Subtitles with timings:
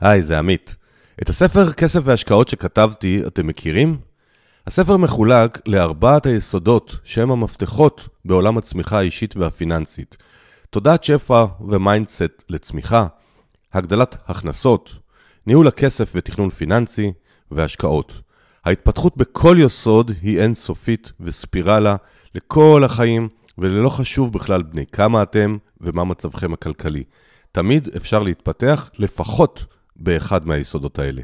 [0.00, 0.76] היי, זה עמית.
[1.22, 3.96] את הספר כסף והשקעות שכתבתי, אתם מכירים?
[4.66, 10.16] הספר מחולק לארבעת היסודות שהם המפתחות בעולם הצמיחה האישית והפיננסית.
[10.70, 13.06] תודעת שפע ו mindset לצמיחה,
[13.72, 14.94] הגדלת הכנסות,
[15.46, 17.12] ניהול הכסף ותכנון פיננסי
[17.50, 18.20] והשקעות.
[18.64, 21.96] ההתפתחות בכל יסוד היא אינסופית וספירלה
[22.34, 23.28] לכל החיים,
[23.58, 27.04] וללא חשוב בכלל בני כמה אתם ומה מצבכם הכלכלי.
[27.52, 29.64] תמיד אפשר להתפתח לפחות
[29.98, 31.22] באחד מהיסודות האלה.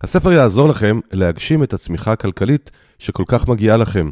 [0.00, 4.10] הספר יעזור לכם להגשים את הצמיחה הכלכלית שכל כך מגיעה לכם.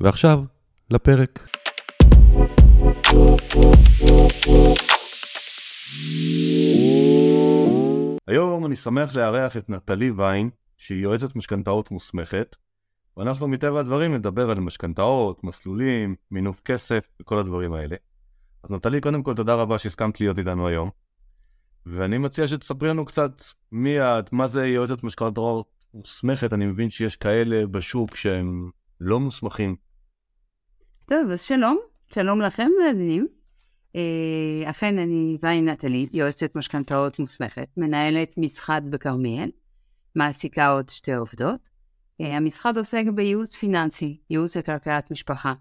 [0.00, 0.42] ועכשיו,
[0.90, 1.48] לפרק.
[8.28, 12.56] היום אני שמח לארח את נטלי ויין, שהיא יועצת משכנתאות מוסמכת,
[13.16, 17.96] ואנחנו מטבע הדברים נדבר על משכנתאות, מסלולים, מינוף כסף וכל הדברים האלה.
[18.64, 20.90] אז נטלי, קודם כל תודה רבה שהסכמת להיות איתנו היום.
[21.86, 27.16] ואני מציע שתספרי לנו קצת מי את, מה זה יועצת משכנתאות מוסמכת, אני מבין שיש
[27.16, 29.76] כאלה בשוק שהם לא מוסמכים.
[31.06, 31.78] טוב, אז שלום,
[32.14, 33.26] שלום לכם מאזינים.
[33.96, 39.50] אה, אכן אני ויין נטלי, יועצת משכנתאות מוסמכת, מנהלת משחד בכרמיאל,
[40.16, 41.69] מעסיקה עוד שתי עובדות.
[42.20, 45.52] אה, המשחד עוסק בייעוץ פיננסי, ייעוץ לכלכלת משפחה,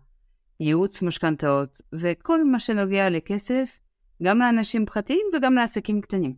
[0.59, 3.79] ייעוץ משכנתאות, וכל מה שנוגע לכסף,
[4.23, 6.35] גם לאנשים פרטיים וגם לעסקים קטנים.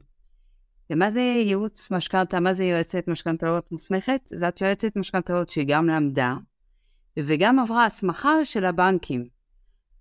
[0.90, 2.40] ומה זה ייעוץ משכנתה?
[2.40, 4.22] מה זה יועצת משכנתאות מוסמכת?
[4.26, 6.36] זאת יועצת משכנתאות שגם למדה
[7.20, 9.28] וגם עברה הסמכה של הבנקים.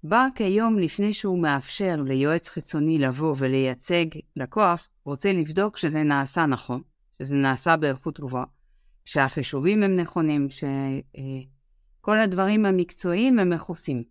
[0.05, 6.83] בנק היום, לפני שהוא מאפשר ליועץ חיצוני לבוא ולייצג לקוח, רוצה לבדוק שזה נעשה נכון,
[7.23, 8.60] שזה נעשה באיכות גבוהה.
[9.11, 14.03] שהחישובים הם נכונים, שכל הדברים המקצועיים הם מכוסים.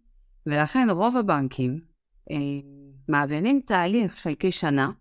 [0.45, 1.79] ולכן רוב הבנקים
[2.31, 2.35] אה,
[3.07, 4.91] מעבירים תהליך של כשנה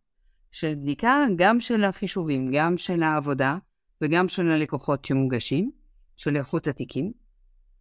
[0.50, 3.58] של בדיקה גם של החישובים, גם של העבודה
[4.02, 5.70] וגם של הלקוחות שמוגשים,
[6.16, 7.12] של איכות התיקים.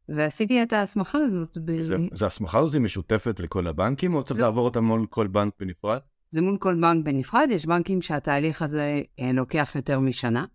[0.09, 1.57] ועשיתי את ההסמכה הזאת.
[1.65, 1.81] ב...
[1.81, 4.45] זה, זה הסמכה הזאת משותפת לכל הבנקים, או צריך לא.
[4.45, 5.99] לעבור אותה מול כל בנק בנפרד?
[6.29, 10.45] זה מול כל בנק בנפרד, יש בנקים שהתהליך הזה אה, לוקח יותר משנה.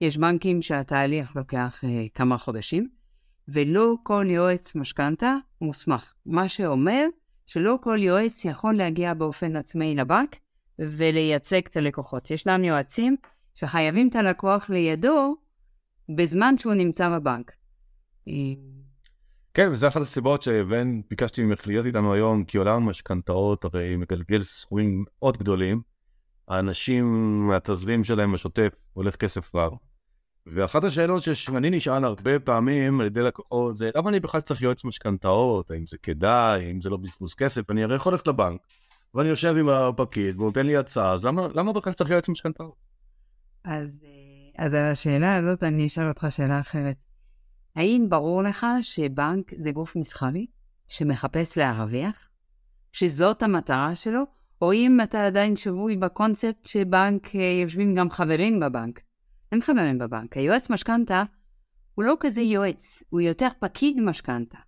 [0.00, 2.88] יש בנקים שהתהליך לוקח אה, כמה חודשים,
[3.48, 6.12] ולא כל יועץ משכנתה מוסמך.
[6.26, 7.06] מה שאומר
[7.46, 10.36] שלא כל יועץ יכול להגיע באופן עצמאי לבנק
[10.78, 12.30] ולייצג את הלקוחות.
[12.30, 13.16] ישנם יועצים
[13.54, 15.36] שחייבים את הלקוח לידו
[16.16, 17.52] בזמן שהוא נמצא בבנק.
[18.28, 18.34] אה,
[19.54, 24.42] כן, וזה אחת הסיבות שבן ביקשתי ממך להיות איתנו היום, כי עולם המשכנתאות הרי מגלגל
[24.42, 25.82] סכומים מאוד גדולים.
[26.48, 29.72] האנשים, התזרים שלהם השוטף הולך כסף רב.
[30.46, 34.84] ואחת השאלות שאני נשאל הרבה פעמים על ידי לקוחות זה למה אני בכלל צריך יועץ
[34.84, 38.60] משכנתאות, האם זה כדאי, האם זה לא בזבוז כסף, אני הרי יכול ללכת לבנק
[39.14, 42.74] ואני יושב עם הפקיד והוא נותן לי הצעה, אז למה, למה בכלל צריך יועץ משכנתאות?
[43.64, 46.96] אז, אה, אז על השאלה הזאת אני אשאל אותך שאלה אחרת.
[47.76, 50.46] האם ברור לך שבנק זה גוף מסחרי
[50.88, 52.28] שמחפש להרוויח?
[52.92, 54.22] שזאת המטרה שלו?
[54.62, 59.00] או אם אתה עדיין שבוי בקונספט שבנק אה, יושבים גם חברים בבנק?
[59.52, 60.36] אין חברים בבנק.
[60.36, 61.22] היועץ משכנתה
[61.94, 64.58] הוא לא כזה יועץ, הוא יותר פקיד משכנתה.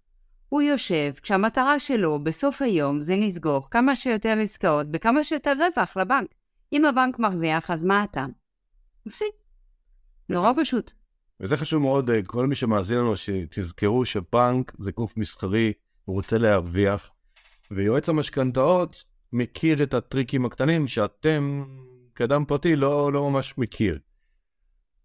[0.48, 6.28] הוא יושב כשהמטרה שלו בסוף היום זה לסגור כמה שיותר עסקאות בכמה שיותר רווח לבנק.
[6.72, 8.26] אם הבנק מרוויח, אז מה אתה?
[9.06, 9.28] מפסיד.
[10.28, 10.93] נורא פשוט.
[11.41, 15.72] וזה חשוב מאוד, אה, כל מי שמאזין לנו, שתזכרו שבנק זה גוף מסחרי,
[16.04, 17.10] הוא רוצה להרוויח,
[17.70, 21.64] ויועץ המשכנתאות מכיר את הטריקים הקטנים שאתם,
[22.14, 23.99] כאדם פרטי, לא, לא ממש מכיר.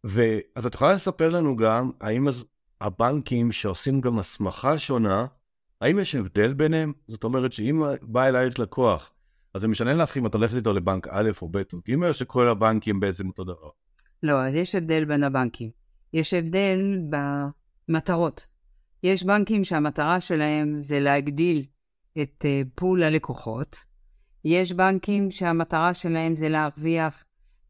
[0.07, 2.28] ואז את יכולה לספר לנו גם, האם
[2.81, 5.25] הבנקים שעושים גם הסמכה שונה,
[5.81, 6.94] האם יש הבדל ביניהם?
[7.07, 9.12] זאת אומרת שאם בא אלייך לקוח,
[9.53, 12.13] אז זה משנה לך אם את הולכת איתו לבנק א' או ב' או ג', או
[12.13, 13.69] שכל הבנקים בעצם אותו דבר?
[14.23, 15.69] לא, אז יש הבדל בין הבנקים.
[16.13, 16.79] יש הבדל
[17.89, 18.47] במטרות.
[19.03, 21.65] יש בנקים שהמטרה שלהם זה להגדיל
[22.21, 23.77] את אה, פול הלקוחות.
[24.45, 27.24] יש בנקים שהמטרה שלהם זה להרוויח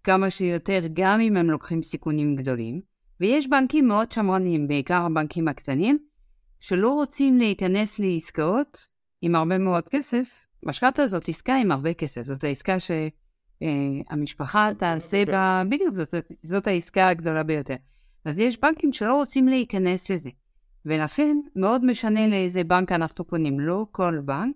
[0.07, 2.81] כמה שיותר, גם אם הם לוקחים סיכונים גדולים.
[3.19, 5.97] ויש בנקים מאוד שמרניים, בעיקר הבנקים הקטנים,
[6.59, 8.77] שלא רוצים להיכנס לעסקאות
[9.21, 10.45] עם הרבה מאוד כסף.
[10.63, 17.07] משכנתה זאת עסקה עם הרבה כסף, זאת העסקה שהמשפחה תעשה בה, בדיוק, זאת, זאת העסקה
[17.07, 17.75] הגדולה ביותר.
[18.25, 20.29] אז יש בנקים שלא רוצים להיכנס לזה.
[20.85, 23.59] ולכן מאוד משנה לאיזה בנק אנחנו פונים.
[23.59, 24.55] לא כל בנק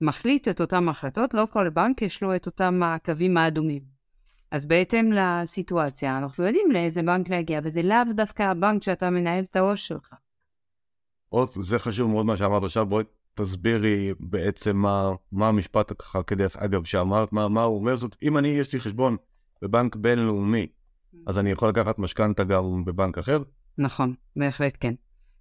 [0.00, 3.97] מחליט את אותן החלטות, לא כל בנק יש לו את אותם הקווים האדומים.
[4.50, 9.56] אז בהתאם לסיטואציה, אנחנו יודעים לאיזה בנק להגיע, וזה לאו דווקא הבנק שאתה מנהל את
[9.56, 10.14] העו"ש שלך.
[11.28, 13.04] עוד, זה חשוב מאוד מה שאמרת עכשיו, בואי
[13.34, 18.38] תסבירי בעצם מה, מה המשפט ככה כדרך אגב שאמרת, מה, מה הוא אומר זאת, אם
[18.38, 19.16] אני, יש לי חשבון
[19.62, 20.66] בבנק בינלאומי,
[21.26, 23.42] אז אני יכול לקחת משכנתה גם בבנק אחר?
[23.78, 24.94] נכון, בהחלט כן.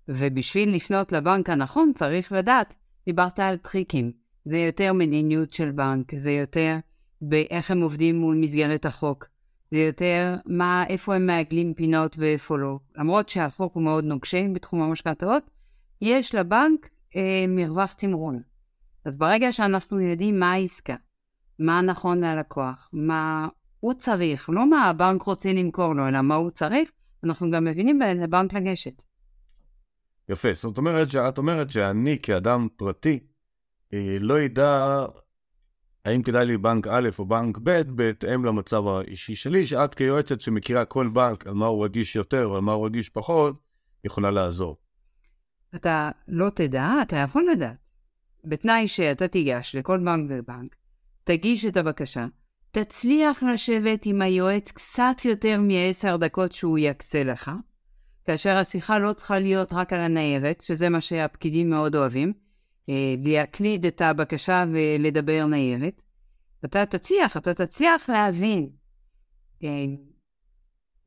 [0.07, 2.75] ובשביל לפנות לבנק הנכון צריך לדעת,
[3.05, 4.11] דיברת על טריקים.
[4.45, 6.77] זה יותר מדיניות של בנק, זה יותר
[7.21, 9.27] באיך הם עובדים מול מסגרת החוק.
[9.71, 12.79] זה יותר מה, איפה הם מעגלים פינות ואיפה לא.
[12.95, 15.43] למרות שהחוק הוא מאוד נוקשה בתחום המשכנתאות,
[16.01, 18.41] יש לבנק אה, מרווח תמרון.
[19.05, 20.95] אז ברגע שאנחנו יודעים מה העסקה,
[21.59, 23.47] מה נכון ללקוח, מה
[23.79, 26.91] הוא צריך, לא מה הבנק רוצה למכור לו, אלא מה הוא צריך,
[27.23, 29.03] אנחנו גם מבינים באיזה בנק לגשת.
[30.29, 33.19] יפה, זאת אומרת שאת אומרת שאני כאדם פרטי
[33.93, 35.05] אה, לא ידע
[36.07, 40.85] האם כדאי לי בנק א' או בנק ב' בהתאם למצב האישי שלי, שאת כיועצת שמכירה
[40.85, 43.59] כל בנק על מה הוא רגיש יותר ועל מה הוא רגיש פחות,
[44.03, 44.77] יכולה לעזור.
[45.75, 47.77] אתה לא תדע, אתה יכול לדעת.
[48.45, 50.75] בתנאי שאתה תיגש לכל בנק ובנק,
[51.23, 52.25] תגיש את הבקשה,
[52.71, 57.51] תצליח לשבת עם היועץ קצת יותר מעשר דקות שהוא יקצה לך,
[58.25, 62.33] כאשר השיחה לא צריכה להיות רק על הניירת, שזה מה שהפקידים מאוד אוהבים,
[63.25, 66.01] להקליד את הבקשה ולדבר ניירת.
[66.65, 68.69] אתה תצליח, אתה תצליח להבין
[69.63, 69.85] אה,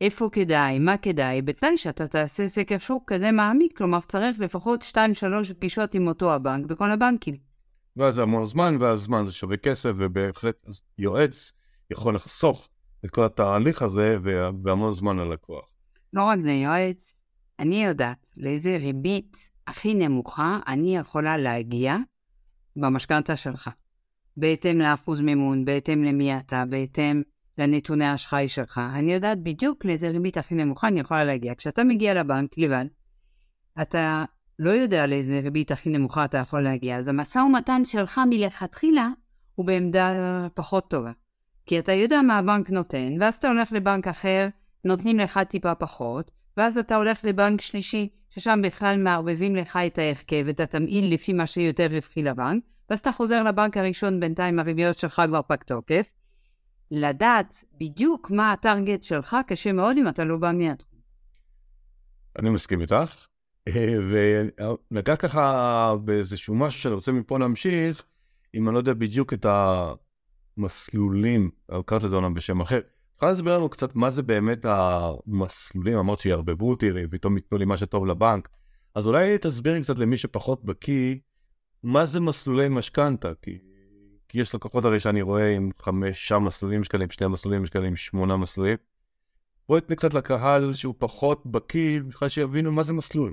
[0.01, 5.55] איפה כדאי, מה כדאי, בתנאי שאתה תעשה סקר שוק כזה מעמיק, כלומר צריך לפחות 2-3
[5.59, 7.35] פגישות עם אותו הבנק בכל הבנקים.
[7.97, 10.67] ואז זה המון זמן, ואז זמן זה שווה כסף, ובהחלט
[10.99, 11.53] יועץ
[11.91, 12.69] יכול לחסוך
[13.05, 14.19] את כל התהליך הזה
[14.63, 15.65] והמון זמן ללקוח.
[16.13, 17.25] לא רק זה, יועץ,
[17.59, 21.97] אני יודעת לאיזה ריבית הכי נמוכה אני יכולה להגיע
[22.77, 23.71] במשכנתה שלך.
[24.37, 27.23] בהתאם לאחוז מימון, בהתאם למי אתה, בהתאם
[27.59, 28.81] לנתוני האשראי שלך.
[28.95, 31.55] אני יודעת בדיוק לאיזה ריבית הכי נמוכה אני יכולה להגיע.
[31.55, 32.85] כשאתה מגיע לבנק לבד,
[33.83, 34.25] אתה
[34.59, 39.09] לא יודע לאיזה ריבית הכי נמוכה אתה יכול להגיע, אז המשא ומתן שלך מלכתחילה
[39.55, 41.13] הוא בעמדה פחות טובה.
[41.67, 44.49] כי אתה יודע מה הבנק נותן, ואז אתה הולך לבנק אחר,
[44.85, 50.47] נותנים לך טיפה פחות, ואז אתה הולך לבנק שלישי, ששם בכלל מערבבים לך את ההרכב,
[50.51, 55.23] את התמהיל לפי מה שיותר רווחי לבנק, ואז אתה חוזר לבנק הראשון, בינתיים הריביות שלך
[55.27, 56.11] כבר פג תוקף.
[56.91, 61.01] לדעת בדיוק מה הטרגט שלך קשה מאוד אם אתה לא בא מהתחום.
[62.39, 63.27] אני מסכים איתך,
[64.91, 68.05] ונגעת ככה באיזשהו משהו שאני רוצה מפה להמשיך,
[68.55, 69.47] אם אני לא יודע בדיוק את
[70.57, 71.51] המסלולים,
[71.87, 72.81] קראת לזה אומנם בשם אחר.
[73.21, 77.77] יכולה להסביר לנו קצת מה זה באמת המסלולים, אמרת שיערבבו אותי ופתאום ייתנו לי מה
[77.77, 78.49] שטוב לבנק.
[78.95, 81.17] אז אולי תסבירי קצת למי שפחות בקיא,
[81.83, 83.33] מה זה מסלולי משכנתה?
[83.43, 83.59] כי,
[84.29, 88.77] כי יש לקוחות הרי שאני רואה עם חמישה מסלולים שקלים, שני מסלולים שקלים, שמונה מסלולים.
[89.69, 93.33] בואי תתני קצת לקהל שהוא פחות בקיא, בכלל שיבינו מה זה מסלול.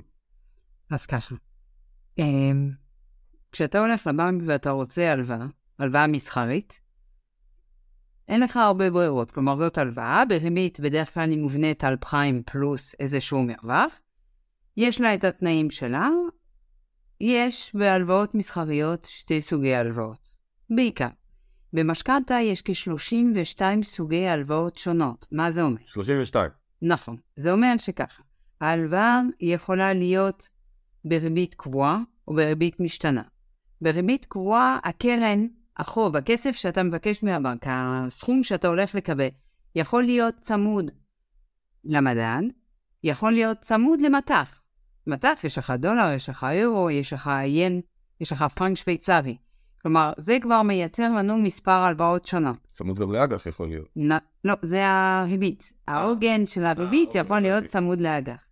[0.90, 1.34] אז ככה,
[2.18, 2.70] אמ,
[3.52, 5.46] כשאתה הולך לבנק ואתה רוצה הלוואה,
[5.78, 6.80] הלוואה מסחרית,
[8.28, 9.30] אין לך הרבה ברירות.
[9.30, 14.00] כלומר, זאת הלוואה, בריבית בדרך כלל היא מובנית על פריים פלוס איזשהו מרווח.
[14.76, 16.08] יש לה את התנאים שלה.
[17.20, 20.28] יש בהלוואות מסחריות שתי סוגי הלוואות.
[20.70, 21.08] בעיקר.
[21.72, 25.26] במשכנתה יש כ-32 סוגי הלוואות שונות.
[25.32, 25.80] מה זה אומר?
[25.86, 26.50] 32.
[26.82, 27.16] נכון.
[27.36, 28.22] זה אומר שככה,
[28.60, 30.48] ההלוואה יכולה להיות
[31.04, 33.22] בריבית קבועה או בריבית משתנה.
[33.80, 35.46] בריבית קבועה הקרן
[35.78, 39.28] החוב, הכסף שאתה מבקש מהבנק, הסכום שאתה הולך לקבל,
[39.74, 40.90] יכול להיות צמוד
[41.84, 42.42] למדד,
[43.04, 44.60] יכול להיות צמוד למטח.
[45.06, 47.80] מטח, יש לך דולר, יש לך אירו, יש לך ין,
[48.20, 49.36] יש לך פרנק שוויצרי.
[49.82, 52.56] כלומר, זה כבר מייצר לנו מספר הלוואות שונות.
[52.72, 53.88] צמוד גם לאג"ח יכול להיות.
[53.96, 54.10] נ...
[54.44, 55.72] לא, זה הריבית.
[55.88, 58.44] העוגן של הריבית יכול להיות צמוד לאג"ח.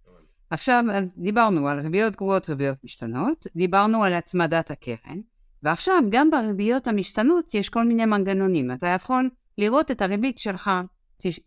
[0.50, 5.20] עכשיו, אז דיברנו על ריביות קבועות, ריביות משתנות, דיברנו על הצמדת הקרן,
[5.62, 8.72] ועכשיו, גם בריביות המשתנות יש כל מיני מנגנונים.
[8.72, 10.70] אתה יכול לראות את הריבית שלך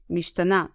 [0.09, 0.65] משתנה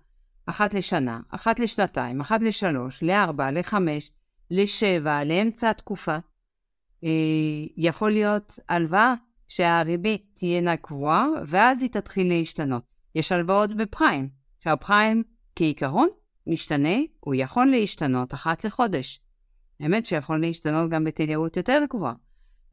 [0.47, 4.13] אחת לשנה, אחת לשנתיים, אחת לשלוש, לארבע, לחמש,
[4.51, 6.17] לשבע, לאמצע התקופה.
[7.05, 7.11] אה,
[7.77, 9.15] יכול להיות הלוואה
[9.49, 12.85] שהריבית תהיינה קבועה, ואז היא תתחיל להשתנות.
[13.15, 14.29] יש הלוואות בפריים,
[14.61, 15.23] שהפריים
[15.57, 16.09] כעיקרון
[16.47, 19.21] משתנה, הוא יכול להשתנות אחת לחודש.
[19.81, 22.15] האמת שיכול להשתנות גם בתדירות יותר גבוהה.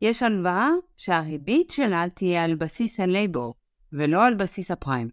[0.01, 3.55] יש הלוואה שהריבית שלה תהיה על בסיס הלייבור,
[3.93, 5.09] ולא על בסיס הפריים.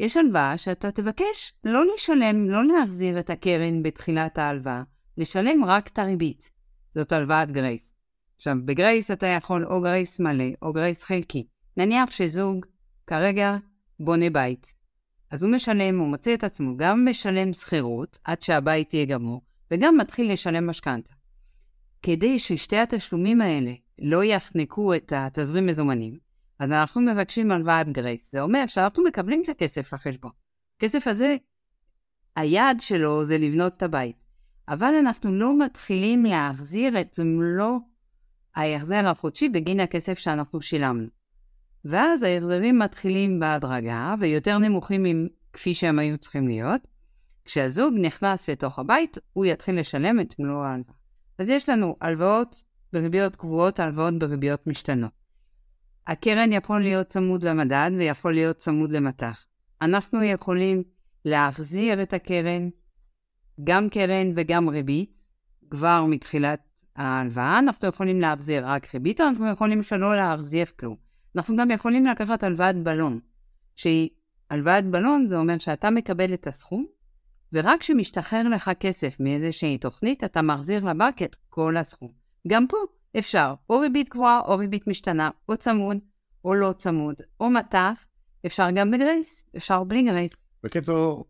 [0.00, 4.82] יש הלוואה שאתה תבקש לא לשלם, לא להחזיר את הקרן בתחילת ההלוואה,
[5.18, 6.50] לשלם רק את הריבית.
[6.94, 7.96] זאת הלוואת grace.
[8.36, 11.46] עכשיו, ב grace אתה יכול או grace מלא או grace חלקי.
[11.76, 12.66] נניח שזוג
[13.06, 13.56] כרגע
[14.00, 14.74] בונה בית.
[15.30, 19.96] אז הוא משלם, הוא מוצא את עצמו גם משלם שכירות עד שהבית יהיה גמור, וגם
[19.96, 21.12] מתחיל לשלם משכנתה.
[22.02, 26.18] כדי ששתי התשלומים האלה לא יחנקו את התזרים מזומנים,
[26.58, 28.32] אז אנחנו מבקשים הלוואת grace.
[28.32, 30.30] זה אומר שאנחנו מקבלים את הכסף לחשבון.
[30.76, 31.36] הכסף הזה,
[32.36, 34.16] היעד שלו זה לבנות את הבית.
[34.68, 37.78] אבל אנחנו לא מתחילים להחזיר את מלוא
[38.54, 41.08] ההחזר החודשי בגין הכסף שאנחנו שילמנו.
[41.84, 46.88] ואז ההחזרים מתחילים בהדרגה ויותר נמוכים כפי שהם היו צריכים להיות.
[47.44, 51.01] כשהזוג נכנס לתוך הבית, הוא יתחיל לשלם את מלוא ההלוואה.
[51.38, 55.10] אז יש לנו הלוואות בריביות קבועות, הלוואות בריביות משתנות.
[56.06, 59.44] הקרן יכול להיות צמוד למדד ויכול להיות צמוד למטח.
[59.82, 60.82] אנחנו יכולים
[61.24, 62.68] להחזיר את הקרן,
[63.64, 65.18] גם קרן וגם ריבית,
[65.70, 66.60] כבר מתחילת
[66.96, 67.58] ההלוואה.
[67.58, 70.96] אנחנו יכולים להחזיר רק ריבית, או אנחנו יכולים שלא להחזיר כלום.
[71.36, 73.20] אנחנו גם יכולים לקחת הלוואת בלון,
[73.76, 74.10] שהיא
[74.50, 76.86] הלוואת בלון, זה אומר שאתה מקבל את הסכום,
[77.52, 82.12] ורק כשמשתחרר לך כסף מאיזושהי תוכנית, אתה מחזיר לבנק את כל הסכום.
[82.48, 82.76] גם פה
[83.18, 85.96] אפשר או ריבית קבועה, או ריבית משתנה, או צמוד,
[86.44, 88.04] או לא צמוד, או מטח,
[88.46, 90.32] אפשר גם בגרייס, אפשר בלי גרייס.
[90.64, 91.24] בקיצור,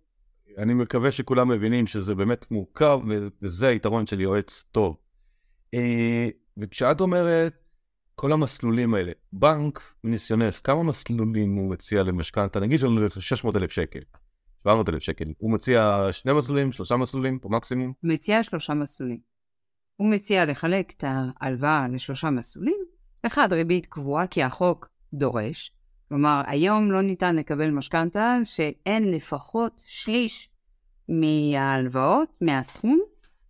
[0.59, 3.01] אני מקווה שכולם מבינים שזה באמת מורכב,
[3.43, 4.97] וזה היתרון של יועץ טוב.
[5.75, 7.55] אה, וכשאת אומרת
[8.15, 12.61] כל המסלולים האלה, בנק, מניסיונך, כמה מסלולים הוא מציע למשכנתה?
[12.61, 14.01] נגיד שלנו זה 600 אלף שקל,
[14.63, 15.25] 700 אלף שקל.
[15.39, 17.93] הוא מציע שני מסלולים, שלושה מסלולים, פה מקסימום?
[18.03, 19.19] מציע שלושה מסלולים.
[19.97, 22.79] הוא מציע לחלק את ההלוואה לשלושה מסלולים,
[23.27, 25.77] אחד ריבית קבועה כי החוק דורש,
[26.09, 30.51] כלומר היום לא ניתן לקבל משכנתה שאין לפחות שליש
[31.09, 33.01] מההלוואות, מהסכום,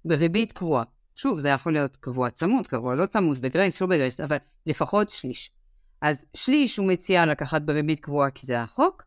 [0.05, 0.85] בריבית קבועה.
[1.15, 5.51] שוב, זה יכול להיות קבוע צמוד, קבוע לא צמוד, בגרייס, לא בגרייס, אבל לפחות שליש.
[6.01, 9.03] אז שליש הוא מציע לקחת בריבית קבועה כי זה החוק.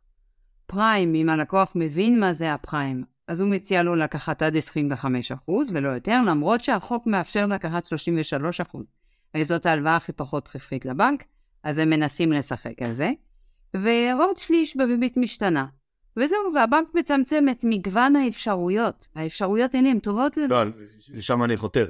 [0.68, 5.90] פריים, אם הלקוח מבין מה זה הפריים, אז הוא מציע לו לקחת עד 25% ולא
[5.90, 8.78] יותר, למרות שהחוק מאפשר לקחת 33%.
[9.38, 11.24] וזאת ההלוואה הכי פחות רווחית לבנק,
[11.64, 13.12] אז הם מנסים לשחק על זה.
[13.74, 15.66] ועוד שליש בריבית משתנה.
[16.18, 19.08] וזהו, והבנק מצמצם את מגוון האפשרויות.
[19.16, 20.48] האפשרויות האלה הן טובות לנו.
[20.48, 20.64] לא,
[21.14, 21.90] לשם אני חותר.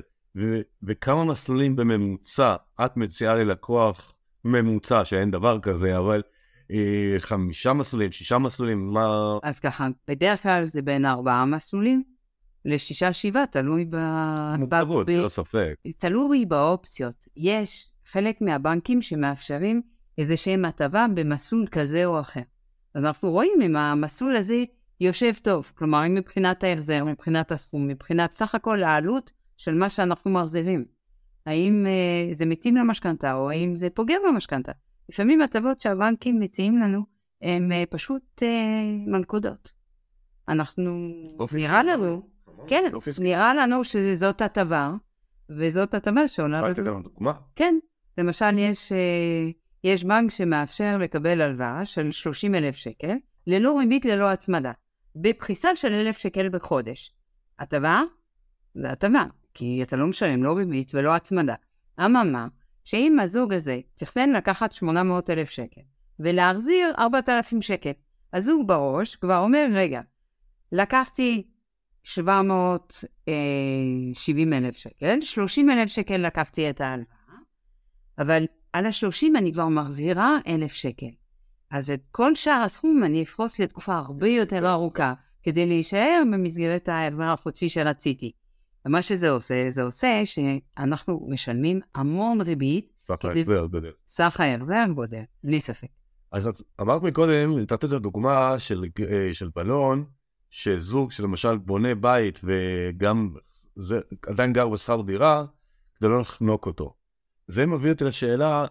[0.84, 2.56] וכמה מסלולים בממוצע
[2.86, 4.14] את מציעה ללקוח
[4.46, 6.22] ממוצע, שאין דבר כזה, אבל
[7.20, 9.38] חמישה מסלולים, שישה מסלולים, מה...
[9.44, 12.04] אז ככה, בדרך כלל זה בין ארבעה מסלולים
[12.66, 13.96] לשישה, שבעה, תלוי ב...
[14.58, 15.76] מורכבות, ללא ספק.
[15.98, 17.26] תלוי באופציות.
[17.38, 19.82] יש חלק מהבנקים שמאפשרים
[20.18, 22.42] איזה שהם הטבה במסלול כזה או אחר.
[22.96, 24.64] אז אנחנו רואים אם המסלול הזה
[25.00, 30.32] יושב טוב, כלומר, אם מבחינת ההחזר, מבחינת הסכום, מבחינת סך הכל העלות של מה שאנחנו
[30.32, 30.86] מחזירים.
[31.46, 34.72] האם אה, זה מתאים למשכנתה או האם זה פוגע במשכנתה.
[35.10, 37.00] לפעמים הטבות שהבנקים מציעים לנו
[37.42, 38.48] הן אה, פשוט אה,
[39.08, 39.74] מלכודות.
[40.48, 41.10] אנחנו,
[41.54, 42.30] נראה לנו,
[42.68, 44.94] כן, נראה לנו שזאת הטבה,
[45.50, 46.58] וזאת הטבה שעולה...
[46.58, 47.34] יכולת לתת לנו דוגמה?
[47.56, 47.76] כן,
[48.18, 48.92] למשל יש...
[48.92, 48.98] אה,
[49.86, 53.16] יש בנק שמאפשר לקבל הלוואה של 30 אלף שקל,
[53.48, 54.72] ללא ריבית ללא הצמדה,
[55.16, 57.12] בפחיסה של אלף שקל בחודש.
[57.60, 58.04] הטבה?
[58.76, 61.56] זה הטבה, כי אתה לא משלם לא ריבית ולא הצמדה.
[62.06, 62.48] אממה,
[62.86, 65.82] שאם הזוג הזה תכנן לקחת 800 אלף שקל
[66.20, 67.92] ולהחזיר 4,000 שקל,
[68.34, 70.02] הזוג בראש כבר אומר, רגע,
[70.72, 71.48] לקחתי
[72.04, 77.16] 770 אלף שקל, 30 אלף שקל לקחתי את ההלוואה,
[78.18, 81.12] אבל על השלושים אני כבר מחזירה אלף שקל.
[81.72, 85.14] אז את כל שאר הסכום אני אפרוס לתקופה הרבה יותר ארוכה,
[85.44, 88.32] כדי להישאר במסגרת ההחזר החודשי שרציתי.
[88.86, 92.94] ומה שזה עושה, זה עושה שאנחנו משלמים המון ריבית.
[92.98, 93.92] סך ההחזר גודל.
[94.08, 95.88] סך ההחזר גודל, בלי ספק.
[96.32, 100.06] אז את אמרת מקודם, נתת את הדוגמה של, אה, של בלון,
[100.50, 103.34] שזוג שלמשל בונה בית וגם
[103.76, 105.46] זה, עדיין גר בשכר דירה,
[105.96, 106.94] כדי לא לחנוק אותו.
[107.48, 108.66] זה מביא אותי לשאלה,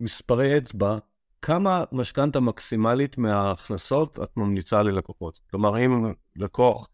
[0.00, 0.98] מספרי אצבע,
[1.42, 5.40] כמה משכנתה מקסימלית מההכנסות את ממליצה ללקוחות?
[5.50, 6.88] כלומר, אם לקוח,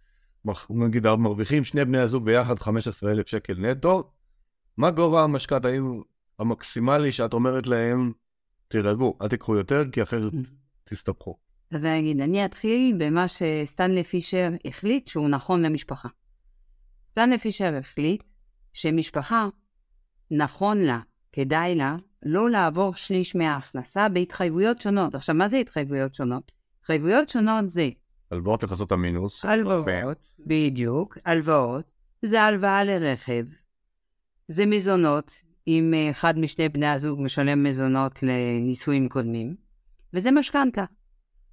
[0.71, 4.11] נגיד מרוויחים שני בני הזוג ביחד 15,000 שקל נטו,
[4.77, 5.69] מה גובה המשכנתה
[6.39, 8.13] המקסימלי שאת אומרת להם,
[8.69, 10.33] תירגעו, אל תיקחו יותר, כי אחרת
[10.85, 11.37] תסתבכו.
[11.71, 16.09] אז אני אגיד, אני אתחיל במה שסטנלי פישר החליט שהוא נכון למשפחה.
[17.09, 18.23] סטנלי פישר החליט
[18.73, 19.49] שמשפחה
[20.31, 21.01] נכון לה,
[21.33, 25.15] כדאי לה, לא לעבור שליש מההכנסה בהתחייבויות שונות.
[25.15, 26.53] עכשיו, מה זה התחייבויות שונות?
[26.81, 27.89] התחייבויות שונות זה...
[28.31, 29.45] הלוואות לכסות המינוס.
[29.45, 31.85] הלוואות, בדיוק, הלוואות.
[32.23, 33.45] זה הלוואה לרכב.
[34.49, 35.33] זה מזונות,
[35.69, 39.57] אם אחד משני בני הזוג משלם מזונות לנישואים קודמים.
[40.15, 40.85] וזה משכנתה.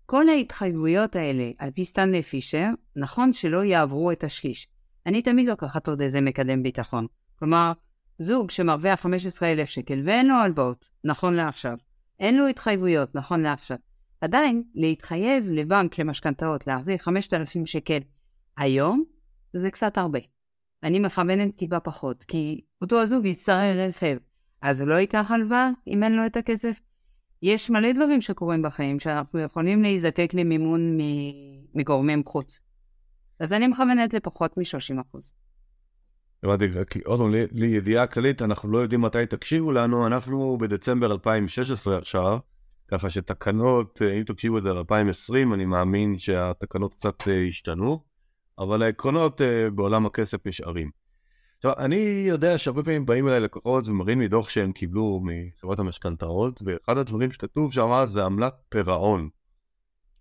[0.05, 4.67] כל ההתחייבויות האלה, על פי סטנלי פישר, נכון שלא יעברו את השליש.
[5.05, 7.07] אני תמיד לוקחת עוד איזה מקדם ביטחון.
[7.39, 7.71] כלומר,
[8.19, 11.77] זוג שמרוויח 15,000 שקל ואין לו הלוואות, נכון לעכשיו,
[12.19, 13.77] אין לו התחייבויות, נכון לעכשיו,
[14.21, 17.99] עדיין להתחייב לבנק למשכנתאות להחזיר 5,000 שקל
[18.57, 19.03] היום,
[19.53, 20.19] זה קצת הרבה.
[20.83, 24.17] אני מכוונת טיפה פחות, כי אותו הזוג יצטרך רכב,
[24.61, 26.79] אז הוא לא ייקח הלוואה אם אין לו את הכסף.
[27.41, 30.97] יש מלא דברים שקורים בחיים שאנחנו יכולים להיזקק למימון
[31.75, 32.61] מגורמים חוץ.
[33.39, 35.17] אז אני מכוונת לפחות מ-30%.
[36.43, 36.65] הבנתי,
[37.05, 42.37] עוד פעם, לידיעה כללית, אנחנו לא יודעים מתי תקשיבו לנו, אנחנו בדצמבר 2016 עכשיו,
[42.87, 48.03] ככה שתקנות, אם תקשיבו את זה ל-2020, אני מאמין שהתקנות קצת אה, השתנו,
[48.59, 50.89] אבל העקרונות אה, בעולם הכסף נשארים.
[51.57, 56.61] עכשיו, אני יודע שהרבה פעמים באים אליי לקוחות ומראים לי דוח שהם קיבלו מחברת המשכנתאות,
[56.65, 59.29] ואחד הדברים שכתוב שם זה עמלת פירעון.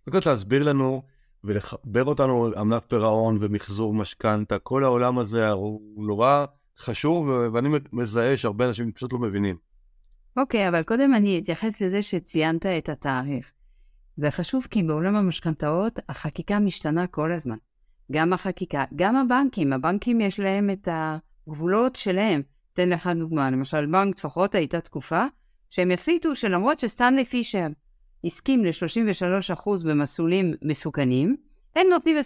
[0.08, 1.02] קצת להסביר לנו
[1.44, 6.44] ולחבר אותנו עמלת פירעון ומחזור משכנתה, כל העולם הזה הוא נורא
[6.78, 9.56] חשוב, ואני מזהה שהרבה אנשים פשוט לא מבינים.
[10.36, 13.52] אוקיי, okay, אבל קודם אני אתייחס לזה שציינת את התאריך.
[14.16, 17.56] זה חשוב כי בעולם המשכנתאות החקיקה משתנה כל הזמן.
[18.12, 22.42] גם החקיקה, גם הבנקים, הבנקים יש להם את הגבולות שלהם.
[22.72, 25.24] אתן לך דוגמה, למשל בנק צפחות הייתה תקופה
[25.70, 27.66] שהם החליטו שלמרות שסטנלי פישר
[28.24, 31.36] הסכים ל-33% במסלולים מסוכנים,
[31.76, 32.16] הם נותנים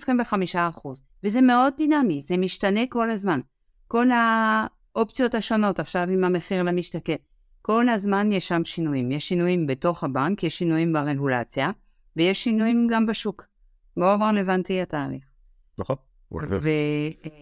[0.55, 0.57] 25%.
[1.25, 3.41] וזה מאוד דינמי, זה משתנה כל הזמן.
[3.89, 7.17] כל האופציות השונות, עכשיו עם המחיר למשתכן,
[7.63, 9.13] כל הזמן יש שם שינויים.
[9.13, 11.71] יש שינויים בתוך הבנק, יש שינויים ברגולציה,
[12.17, 13.45] ויש שינויים גם בשוק.
[13.97, 15.25] מאוד רלוונטי התהליך.
[15.79, 15.97] נכון.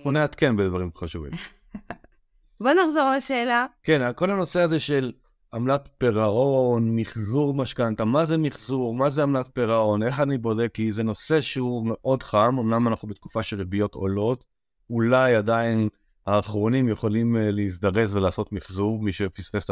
[0.05, 1.33] בוא נעדכן בדברים חשובים.
[2.61, 3.67] בוא נחזור לשאלה.
[3.83, 5.13] כן, כל הנושא הזה של
[5.55, 10.93] עמלת פירעון, מחזור משכנתה, מה זה מחזור, מה זה עמלת פירעון, איך אני בודק, כי
[10.93, 14.45] זה נושא שהוא מאוד חם, אמנם אנחנו בתקופה של ריביות עולות,
[14.91, 15.89] אולי עדיין
[16.27, 19.71] האחרונים יכולים אה, להזדרז ולעשות מחזור, מי שפספס את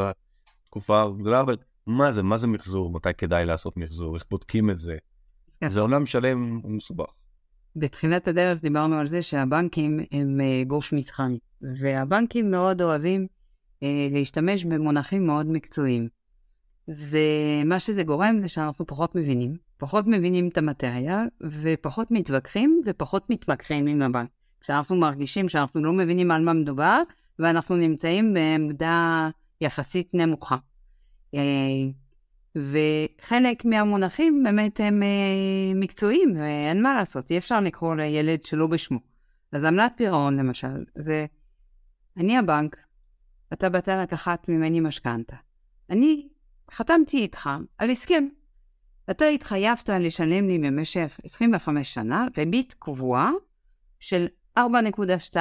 [0.67, 1.57] התקופה הגדולה, אבל
[1.87, 4.97] מה זה, מה זה מחזור, מתי כדאי לעשות מחזור, איך בודקים את זה.
[5.69, 7.11] זה עולם שלם ומסובך.
[7.77, 13.27] בתחילת הדרך דיברנו על זה שהבנקים הם אה, גוש מסחרי, והבנקים מאוד אוהבים
[13.83, 16.09] אה, להשתמש במונחים מאוד מקצועיים.
[16.87, 17.21] זה,
[17.65, 21.25] מה שזה גורם זה שאנחנו פחות מבינים, פחות מבינים את המטריה,
[21.63, 24.29] ופחות מתווכחים ופחות מתמקחים עם הבנק.
[24.61, 27.03] כשאנחנו מרגישים שאנחנו לא מבינים על מה מדובר,
[27.39, 29.29] ואנחנו נמצאים בעמדה
[29.61, 30.57] יחסית נמוכה.
[31.35, 31.41] אה,
[32.57, 38.99] וחלק מהמונחים באמת הם אה, מקצועיים, ואין מה לעשות, אי אפשר לקרוא לילד שלא בשמו.
[39.53, 41.27] אז עמלת פירעון למשל, זה
[42.17, 42.77] אני הבנק,
[43.53, 45.37] אתה באת לקחת ממני משכנתה.
[45.91, 46.29] אני
[46.71, 48.29] חתמתי איתך על הסכם.
[49.11, 53.31] אתה התחייבת לשלם לי במשך 25 שנה ריבית קבועה
[54.01, 54.27] של
[54.59, 55.37] 4.2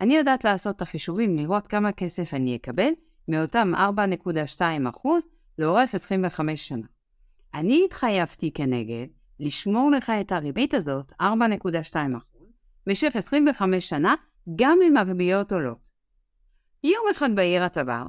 [0.00, 2.90] אני יודעת לעשות את החישובים, לראות כמה כסף אני אקבל
[3.28, 4.62] מאותם 4.2
[5.58, 6.86] לאורך 25 שנה.
[7.54, 9.06] אני התחייבתי כנגד
[9.40, 11.96] לשמור לך את הריבית הזאת, 4.2
[12.86, 14.14] במשך 25 שנה,
[14.56, 15.90] גם אם הריביות עולות.
[16.84, 18.02] יום אחד בעיר אתה בא,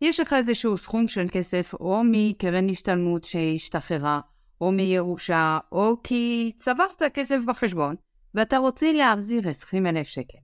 [0.00, 4.20] יש לך איזשהו סכום של כסף או מקרן השתלמות שהשתחררה,
[4.60, 7.94] או מירושה, או כי צברת כסף בחשבון,
[8.34, 10.38] ואתה רוצה להחזיר 20 אלף שקל,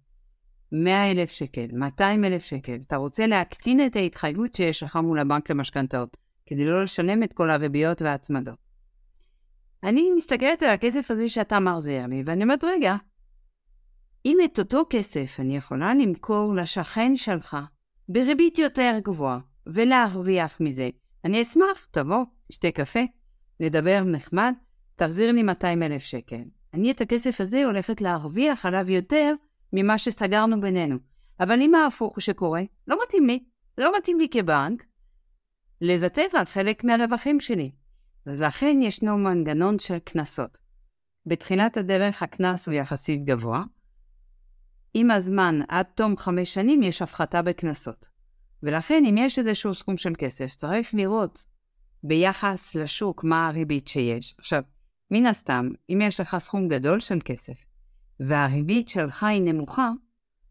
[0.73, 5.51] 100 אלף שקל, 200 אלף שקל, אתה רוצה להקטין את ההתחייבות שיש לך מול הבנק
[5.51, 8.59] למשכנתאות, כדי לא לשלם את כל הריביות וההצמדות.
[9.83, 12.97] אני מסתכלת על הכסף הזה שאתה מחזיר לי, ואני אומרת, רגע,
[14.25, 17.57] אם את אותו כסף אני יכולה למכור לשכן שלך
[18.09, 20.89] בריבית יותר גבוהה ולהרוויח מזה,
[21.25, 23.01] אני אשמח, תבוא, תשתה קפה,
[23.61, 24.53] נדבר נחמד,
[24.97, 26.43] תחזיר לי 200 אלף שקל.
[26.75, 29.35] אני את הכסף הזה הולכת להרוויח עליו יותר
[29.73, 30.97] ממה שסגרנו בינינו.
[31.41, 33.45] אבל אם ההפוך שקורה, לא מתאים לי,
[33.79, 34.85] לא מתאים לי כבנק,
[35.81, 37.71] לוותר על חלק מהרווחים שלי.
[38.27, 40.59] אז לכן ישנו מנגנון של קנסות.
[41.27, 43.63] בתחילת הדרך הקנס הוא יחסית גבוה,
[44.95, 48.09] עם הזמן, עד תום חמש שנים, יש הפחתה בקנסות.
[48.63, 51.47] ולכן, אם יש איזשהו סכום של כסף, צריך לראות
[52.05, 54.35] ביחס לשוק מה הריבית שיש.
[54.39, 54.63] עכשיו,
[55.11, 57.55] מן הסתם, אם יש לך סכום גדול של כסף,
[58.27, 59.91] והריבית שלך היא נמוכה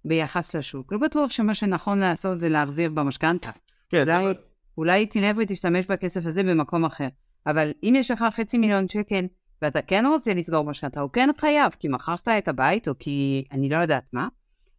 [0.05, 3.51] ביחס לשוק, לא בטוח שמה שנכון לעשות זה להחזיר במשכנתה.
[3.89, 4.03] כן.
[4.03, 4.33] אולי,
[4.77, 7.07] אולי תלך ותשתמש בכסף הזה במקום אחר.
[7.45, 9.25] אבל אם יש לך חצי מיליון שקל,
[9.61, 13.69] ואתה כן רוצה לסגור משכנתה, או כן חייב, כי מכרת את הבית, או כי אני
[13.69, 14.27] לא יודעת מה,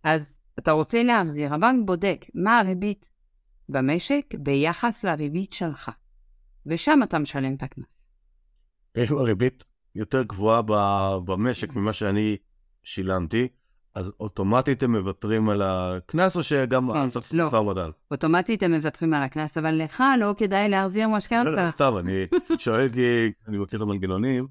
[0.05, 3.11] אז אתה רוצה להחזיר, הבנק בודק מה הריבית
[3.69, 5.91] במשק ביחס לריבית שלך,
[6.67, 8.05] ושם אתה משלם את הקנס.
[8.97, 10.63] יש לו ריבית יותר גבוהה
[11.25, 12.37] במשק ממה שאני
[12.83, 13.49] שילמתי,
[13.95, 17.45] אז אוטומטית הם מוותרים על הקנס, או שגם כן, צריך לא.
[17.45, 17.91] לעשות משא ומתן?
[18.11, 21.71] אוטומטית הם מוותרים על הקנס, אבל לך לא כדאי להחזיר לא, לא, משכנתה.
[21.71, 22.27] סתם, אני
[22.59, 24.47] שואל כי אני מכיר את המנגנונים.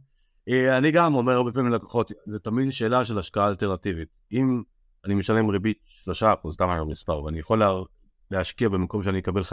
[0.49, 4.07] אה, אני גם אומר הרבה פעמים ללקוחות, זה תמיד שאלה של השקעה אלטרנטיבית.
[4.31, 4.61] אם
[5.05, 5.77] אני משלם ריבית
[6.09, 7.79] 3%, סתם אני מספר, ואני יכול לה-
[8.31, 9.45] להשקיע במקום שאני אקבל 5-6%,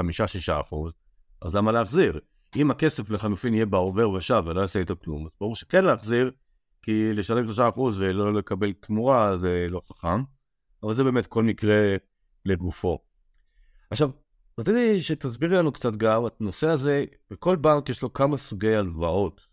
[1.42, 2.20] אז למה להחזיר?
[2.56, 6.30] אם הכסף לחלופין יהיה בעובר ושב ולא יעשה איתו כלום, אז ברור שכן להחזיר,
[6.82, 10.22] כי לשלם 3% ולא לקבל תמורה זה לא חכם,
[10.82, 11.96] אבל זה באמת כל מקרה
[12.44, 12.98] לגופו.
[13.90, 14.10] עכשיו,
[14.58, 19.46] רציתי שתסבירי לנו קצת גם, את הנושא הזה, בכל בנק יש לו כמה סוגי הלוואות.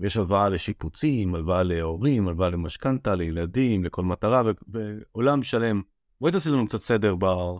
[0.00, 4.78] יש הלוואה לשיפוצים, הלוואה להורים, הלוואה למשכנתה, לילדים, לכל מטרה, ו-
[5.14, 5.82] ועולם שלם.
[6.20, 7.56] בואי תעשי לנו קצת סדר ב-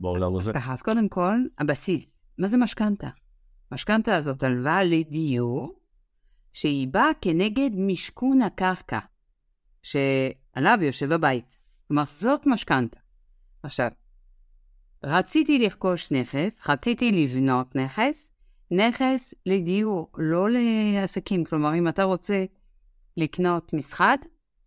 [0.00, 0.52] בעולם הזה.
[0.68, 2.26] אז קודם כל, הבסיס.
[2.38, 3.08] מה זה משכנתה?
[3.72, 5.79] משכנתה זאת הלוואה לדיור,
[6.52, 8.98] שהיא באה כנגד משכון הקרקע,
[9.82, 11.58] שעליו יושב הבית.
[11.88, 13.00] כלומר, זאת משכנתה.
[13.62, 13.90] עכשיו,
[15.04, 18.32] רציתי לרכוש נכס, רציתי לבנות נכס,
[18.70, 21.44] נכס לדיור, לא לעסקים.
[21.44, 22.44] כלומר, אם אתה רוצה
[23.16, 24.18] לקנות משחד,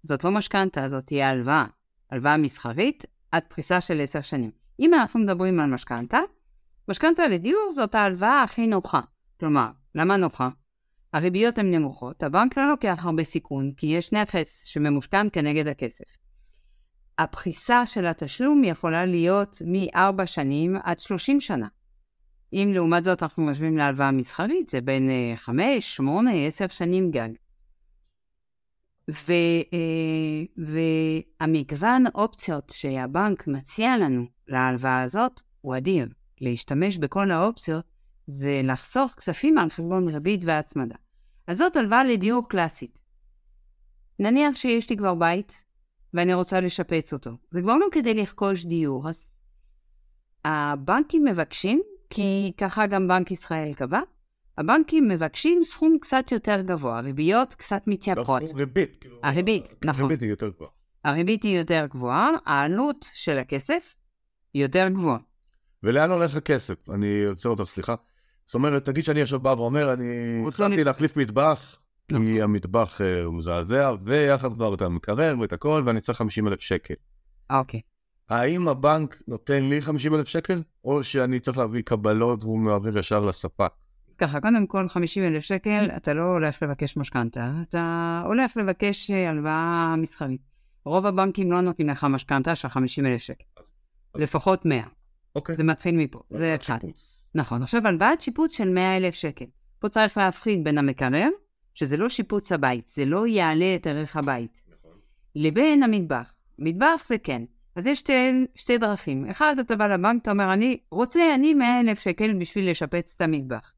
[0.03, 1.65] זאת לא משכנתה, זאת תהיה הלוואה.
[2.11, 4.51] הלוואה מסחרית עד פריסה של עשר שנים.
[4.79, 6.19] אם אנחנו מדברים על משכנתה,
[6.87, 9.01] משכנתה לדיור זאת ההלוואה הכי נוחה.
[9.39, 10.49] כלומר, למה נוחה?
[11.13, 16.03] הריביות הן נמוכות, הבנק לא לוקח הרבה סיכון, כי יש נכס שממושכן כנגד הכסף.
[17.17, 21.67] הפריסה של התשלום יכולה להיות מ-4 שנים עד 30 שנה.
[22.53, 27.29] אם לעומת זאת אנחנו משווים להלוואה מסחרית, זה בין 5, 8, 10 שנים גג.
[29.11, 29.33] ו,
[29.73, 30.65] אה,
[31.39, 36.07] והמגוון אופציות שהבנק מציע לנו להלוואה הזאת הוא אדיר.
[36.41, 37.85] להשתמש בכל האופציות
[38.27, 40.95] זה לחסוך כספים על חשבון ריבית והצמדה.
[41.47, 43.01] אז זאת הלוואה לדיור קלאסית.
[44.19, 45.63] נניח שיש לי כבר בית
[46.13, 47.31] ואני רוצה לשפץ אותו.
[47.51, 49.33] זה כבר לא כדי לרכוש דיור, אז
[50.45, 53.99] הבנקים מבקשים, כי ככה גם בנק ישראל קבע,
[54.57, 58.45] הבנקים מבקשים סכום קצת יותר גבוה, ריביות קצת לא מתייקרות.
[58.45, 58.95] סכום ריבית.
[58.95, 60.05] כאילו, הריבית, נכון.
[60.05, 60.71] הריבית היא יותר גבוהה.
[61.03, 63.95] הריבית היא יותר גבוהה, העלות של הכסף
[64.55, 65.17] יותר גבוהה.
[65.83, 66.89] ולאן הולך הכסף?
[66.89, 67.95] אני עוצר אותך, סליחה.
[68.45, 73.33] זאת אומרת, תגיד שאני עכשיו בא ואומר, אני החלטתי להחליף מטבח, כי המטבח אה, הוא
[73.33, 76.93] מזעזע, ויחד כבר את המקרר ואת הכל, ואני צריך 50 אלף שקל.
[77.49, 77.81] אוקיי.
[78.29, 83.25] האם הבנק נותן לי 50 אלף שקל, או שאני צריך להביא קבלות והוא מעביר ישר
[83.25, 83.71] לספק?
[84.09, 89.11] אז ככה, קודם כל 50 אלף שקל, אתה לא הולך לבקש משכנתה, אתה הולך לבקש
[89.11, 90.41] אה, הלוואה מסחרית.
[90.85, 93.45] רוב הבנקים לא נותנים לך משכנתה של 50 אלף שקל.
[94.15, 94.83] לפחות 100.
[95.35, 95.55] אוקיי.
[95.55, 96.77] זה מתחיל מפה, זה אחד.
[96.81, 97.12] שיפוץ.
[97.35, 99.45] נכון, עכשיו הלוואת שיפוץ של 100 אלף שקל.
[99.79, 101.29] פה צריך להבחין בין המקרר,
[101.73, 104.97] שזה לא שיפוץ הבית, זה לא יעלה את ערך הבית, נכון.
[105.35, 106.33] לבין המטבח.
[106.59, 107.43] מטבח זה כן.
[107.75, 109.25] אז יש שתי, שתי דרכים.
[109.25, 113.21] אחד, אתה בא לבנק, אתה אומר, אני רוצה, אני 100 אלף שקל בשביל לשפץ את
[113.21, 113.73] המטבח.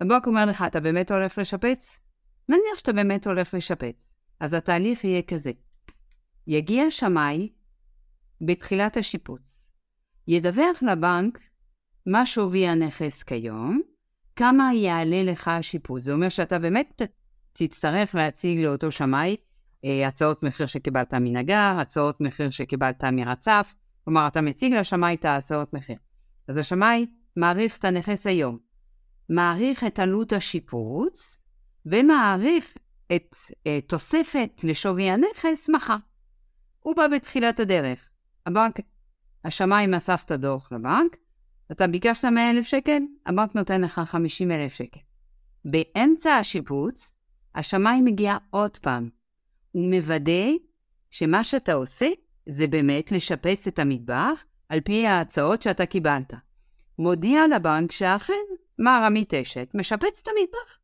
[0.00, 2.00] הבנק אומר לך, אתה באמת הולך לשפץ?
[2.48, 4.14] נניח שאתה באמת הולך לשפץ.
[4.40, 5.52] אז התהליך יהיה כזה.
[6.46, 7.48] יגיע שמאי
[8.40, 9.68] בתחילת השיפוץ,
[10.28, 11.38] ידווח לבנק
[12.06, 13.80] מה שווי הנכס כיום,
[14.36, 16.02] כמה יעלה לך השיפוץ.
[16.02, 17.02] זה אומר שאתה באמת
[17.52, 19.36] תצטרך להציג לאותו שמאי
[19.84, 25.72] אה, הצעות מחיר שקיבלת מנגר, הצעות מחיר שקיבלת מרצף, כלומר, אתה מציג לשמאי את ההצעות
[25.72, 25.96] מחיר.
[26.48, 28.58] אז השמאי מעריך את הנכס היום,
[29.28, 31.42] מעריך את עלות השיפוץ,
[31.86, 32.74] ומעריך
[33.16, 33.36] את
[33.66, 35.96] אה, תוספת לשווי הנכס מחר.
[36.80, 38.08] הוא בא בתחילת הדרך.
[38.46, 38.80] הבנק,
[39.44, 41.16] השמאי מסף את הדוח לבנק,
[41.72, 45.00] אתה ביקשת 100,000 שקל, הבנק נותן לך 50,000 שקל.
[45.64, 47.14] באמצע השיפוץ,
[47.54, 49.08] השמאי מגיע עוד פעם.
[49.72, 50.50] הוא מוודא
[51.10, 52.06] שמה שאתה עושה
[52.46, 56.32] זה באמת לשפץ את המטבח על פי ההצעות שאתה קיבלת.
[56.98, 58.44] מודיע לבנק שאכן
[58.78, 60.78] מר עמית אשת משפץ את המטבח.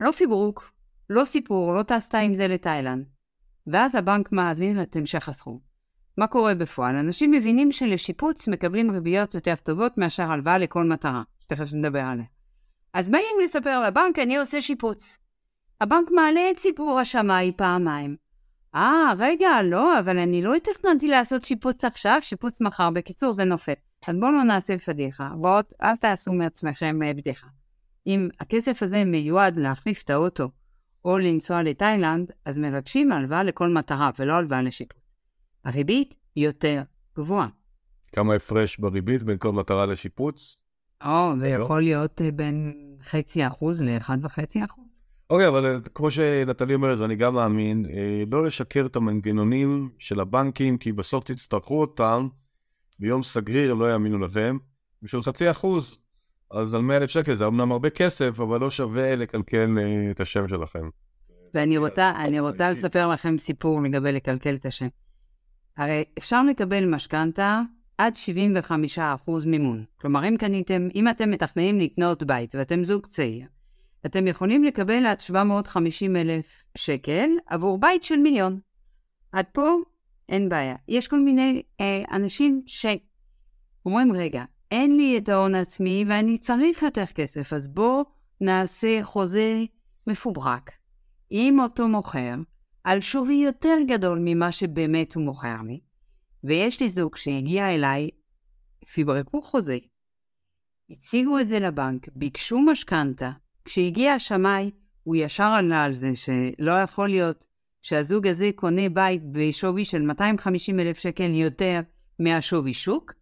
[0.00, 0.72] לא פיברוק,
[1.10, 3.04] לא סיפור, לא טסת עם זה לתאילנד.
[3.66, 5.71] ואז הבנק מעביר את המשך הסכום.
[6.16, 6.96] מה קורה בפועל?
[6.96, 12.24] אנשים מבינים שלשיפוץ מקבלים ריביות יותר טובות מאשר הלוואה לכל מטרה, שתכף נדבר עליה.
[12.94, 15.18] אז באים לספר לבנק, אני עושה שיפוץ.
[15.80, 18.16] הבנק מעלה את סיפור השמאי פעמיים.
[18.74, 22.90] אה, רגע, לא, אבל אני לא תכננתי לעשות שיפוץ עכשיו, שיפוץ מחר.
[22.90, 23.72] בקיצור, זה נופל.
[24.08, 27.46] אז בואו לא נעשה פדיחה, ועוד אל תעשו מעצמכם אה, בדיחה.
[28.06, 30.50] אם הכסף הזה מיועד להחליף את האוטו
[31.04, 35.01] או לנסוע לתאילנד, אז מבקשים הלוואה לכל מטרה ולא הלוואה לשיפוץ.
[35.64, 36.82] הריבית יותר
[37.16, 37.48] גבוהה.
[38.12, 40.56] כמה הפרש בריבית בין כל מטרה לשיפוץ?
[41.04, 41.64] או, זה לא?
[41.64, 42.72] יכול להיות אה, בין
[43.02, 44.84] חצי אחוז לאחד וחצי אחוז.
[45.30, 50.20] אוקיי, אבל אה, כמו שנטלי אומרת, ואני גם מאמין, אה, לא לשקר את המנגנונים של
[50.20, 52.28] הבנקים, כי בסוף תצטרכו אותם,
[52.98, 54.58] ביום סגריר לא יאמינו לכם,
[55.02, 55.98] בשביל חצי אחוז.
[56.50, 59.78] אז על 100 אלף שקל זה אמנם הרבה כסף, אבל לא שווה לקלקל
[60.10, 60.88] את השם שלכם.
[61.54, 64.86] ואני רוצה, אני רוצה לספר לכם סיפור לגבי לקלקל את השם.
[65.76, 67.62] הרי אפשר לקבל משכנתה
[67.98, 68.12] עד
[68.96, 69.00] 75%
[69.46, 69.84] מימון.
[70.00, 73.46] כלומר, אם קניתם, אם אתם מתכננים לקנות בית ואתם זוג צעיר,
[74.06, 78.58] אתם יכולים לקבל עד 750 אלף שקל עבור בית של מיליון.
[79.32, 79.76] עד פה
[80.28, 80.76] אין בעיה.
[80.88, 87.06] יש כל מיני אה, אנשים שאומרים, רגע, אין לי את ההון העצמי ואני צריך יותר
[87.06, 88.04] כסף, אז בואו
[88.40, 89.64] נעשה חוזה
[90.06, 90.70] מפוברק
[91.30, 92.34] עם אותו מוכר
[92.84, 95.80] על שווי יותר גדול ממה שבאמת הוא מוכר לי.
[96.44, 98.10] ויש לי זוג שהגיע אליי,
[98.94, 99.78] פברקו חוזה,
[100.90, 103.30] הציגו את זה לבנק, ביקשו משכנתה,
[103.64, 104.70] כשהגיע השמאי,
[105.02, 107.44] הוא ישר ענה על זה שלא יכול להיות
[107.82, 111.80] שהזוג הזה קונה בית בשווי של 250 אלף שקל יותר
[112.18, 113.12] מהשווי שוק.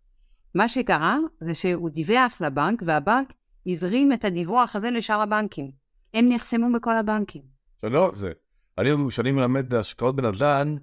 [0.54, 3.32] מה שקרה זה שהוא דיווח לבנק, והבנק
[3.66, 5.70] הזרים את הדיווח הזה לשאר הבנקים.
[6.14, 7.42] הם נחסמו בכל הבנקים.
[7.82, 8.32] זה לא רק זה.
[8.80, 10.76] אני, כשאני מלמד השקעות בנדל"ן,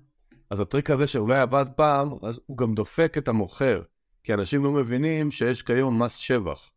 [0.50, 3.82] אז הטריק הזה שאולי עבד פעם, אז הוא גם דופק את המוכר.
[4.24, 6.70] כי אנשים לא מבינים שיש כיום מס שבח.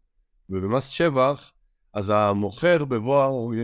[0.51, 1.53] ובמס שבח,
[1.95, 3.55] אז המוכר בבוא הוא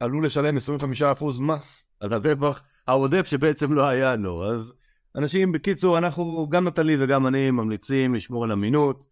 [0.00, 4.44] עלול לשלם 25% מס על הרווח העודף שבעצם לא היה לו.
[4.44, 4.72] אז
[5.16, 9.04] אנשים, בקיצור, אנחנו, גם נטלי וגם אני, ממליצים לשמור על אמינות,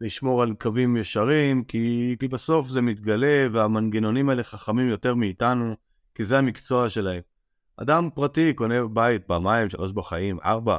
[0.00, 5.74] לשמור על קווים ישרים, כי, כי בסוף זה מתגלה והמנגנונים האלה חכמים יותר מאיתנו,
[6.14, 7.20] כי זה המקצוע שלהם.
[7.82, 10.78] אדם פרטי קונה בית פעמיים, שלוש בחיים, ארבע,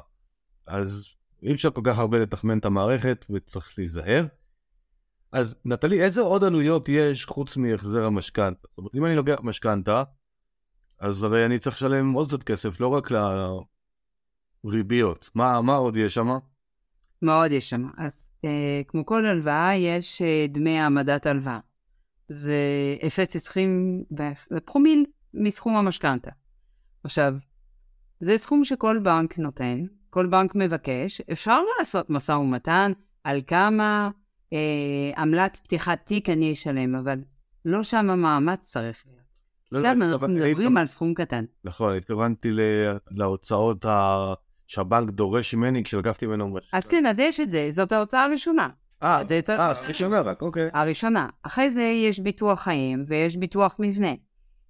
[0.68, 4.26] אז אי אפשר כל כך הרבה לתחמן את המערכת וצריך להיזהר.
[5.32, 8.68] אז נטלי, איזה עוד עלויות יש חוץ מהחזר המשכנתה?
[8.68, 10.04] זאת אומרת, אם אני לוקח משכנתה,
[11.00, 13.10] אז הרי אני צריך לשלם עוד קצת כסף, לא רק
[14.64, 15.30] לריביות.
[15.36, 16.28] מה, מה עוד יש שם?
[17.22, 17.90] מה עוד יש שם?
[17.98, 21.60] אז אה, כמו כל הלוואה, יש אה, דמי העמדת הלוואה.
[22.28, 22.56] זה
[23.02, 24.18] 0.20,
[24.50, 26.32] זה פרומיל מסכום המשכנתה.
[27.04, 27.34] עכשיו,
[28.20, 32.92] זה סכום שכל בנק נותן, כל בנק מבקש, אפשר לעשות משא ומתן
[33.24, 34.10] על כמה
[34.54, 37.20] אה, עמלת פתיחת תיק אני אשלם, אבל
[37.66, 39.20] לא שם המאמץ צריך להיות.
[39.72, 41.46] לא, עכשיו לא, אנחנו מדברים על סכום קטן.
[41.64, 42.50] נכון, התכוונתי
[43.12, 44.34] להוצאות ה...
[44.68, 46.78] שהבנק דורש ממני כשלקחתי ממנו משכנתה.
[46.78, 48.70] אז כן, אז יש את זה, זאת ההוצאה הראשונה.
[49.04, 50.70] אה, אה, שומע רק, אוקיי.
[50.74, 51.28] הראשונה.
[51.44, 54.12] אחרי זה יש ביטוח חיים ויש ביטוח מבנה.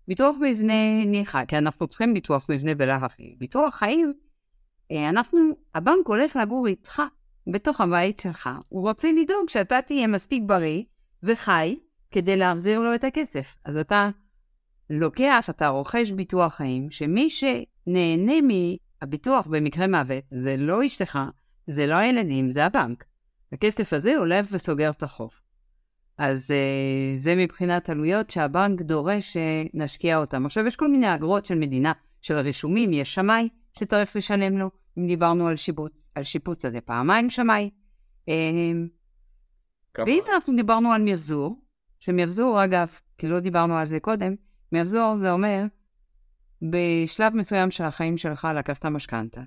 [0.10, 3.08] ביטוח מבנה ניחא, כי אנחנו צריכים ביטוח מבנה בלאו.
[3.38, 4.14] ביטוח חיים,
[4.92, 5.40] אה, אנחנו,
[5.76, 7.02] הבנק הולך לגור איתך,
[7.52, 8.50] בתוך הבית שלך.
[8.70, 10.84] הוא רוצה לדאוג שאתה תהיה מספיק בריא
[11.24, 11.80] וחי
[12.12, 13.56] כדי להחזיר לו את הכסף.
[13.66, 14.10] אז אתה
[14.90, 21.20] לוקח, אתה רוכש ביטוח חיים, שמי שנהנה מהביטוח במקרה מוות, זה לא אשתך,
[21.68, 23.06] זה לא הילדים, זה הבנק.
[23.52, 25.32] הכסף הזה הולך וסוגר את החוב.
[26.20, 30.46] אז uh, זה מבחינת עלויות שהבנק דורש שנשקיע אותם.
[30.46, 35.08] עכשיו, יש כל מיני אגרות של מדינה, של רישומים, יש שמאי שצריך לשלם לו, אם
[35.08, 37.70] דיברנו על שיפוץ, על שיפוץ הזה פעמיים שמאי.
[39.94, 41.62] כמה- ואם אנחנו דיברנו על מחזור,
[42.00, 44.36] שמחזור, אגב, כי לא דיברנו על זה קודם,
[44.72, 45.64] מחזור זה אומר,
[46.62, 49.42] בשלב מסוים של החיים שלך לקחת משכנתה,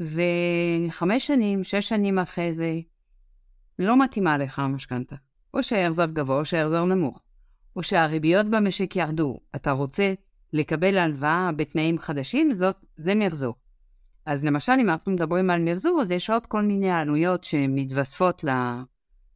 [0.00, 2.80] וחמש שנים, שש שנים אחרי זה,
[3.78, 5.16] לא מתאימה לך המשכנתה.
[5.54, 7.20] או שההחזר גבוה או שההחזר נמוך.
[7.76, 9.40] או שהריביות במשק ירדו.
[9.56, 10.14] אתה רוצה
[10.52, 13.54] לקבל הלוואה בתנאים חדשים, זאת, זה מחזור.
[14.26, 18.44] אז למשל, אם אנחנו מדברים על מחזור, אז יש עוד כל מיני עלויות שמתווספות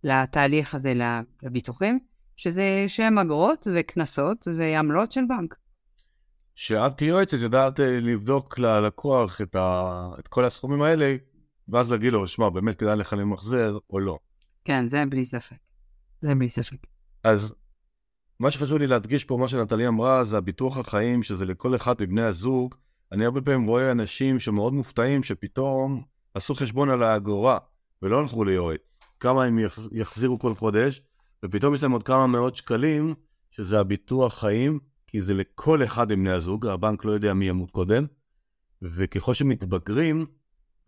[0.05, 0.95] לתהליך הזה,
[1.43, 1.99] לביטוחים,
[2.37, 5.55] שזה שהם אגרות וקנסות ועמלות של בנק.
[6.55, 10.09] שאת כיועצת יודעת אה, לבדוק ללקוח את, ה...
[10.19, 11.17] את כל הסכומים האלה,
[11.69, 14.19] ואז להגיד לו, שמע, באמת כדאי לך למחזר או לא.
[14.65, 15.66] כן, זה בלי ספק.
[16.23, 16.77] זה בלי ספק.
[17.25, 17.55] אז
[18.41, 22.23] מה שחשוב לי להדגיש פה, מה שנטלי אמרה, זה הביטוח החיים, שזה לכל אחד מבני
[22.23, 22.75] הזוג.
[23.13, 26.03] אני הרבה פעמים רואה אנשים שמאוד מופתעים שפתאום
[26.35, 27.59] עשו חשבון על האגורה,
[28.03, 29.01] ולא הלכו ליועץ.
[29.21, 29.89] כמה הם יחז...
[29.93, 31.03] יחזירו כל חודש,
[31.45, 33.15] ופתאום יש להם עוד כמה מאות שקלים,
[33.51, 38.05] שזה הביטוח חיים, כי זה לכל אחד מבני הזוג, הבנק לא יודע מי ימות קודם,
[38.83, 40.27] וככל שמתבגרים,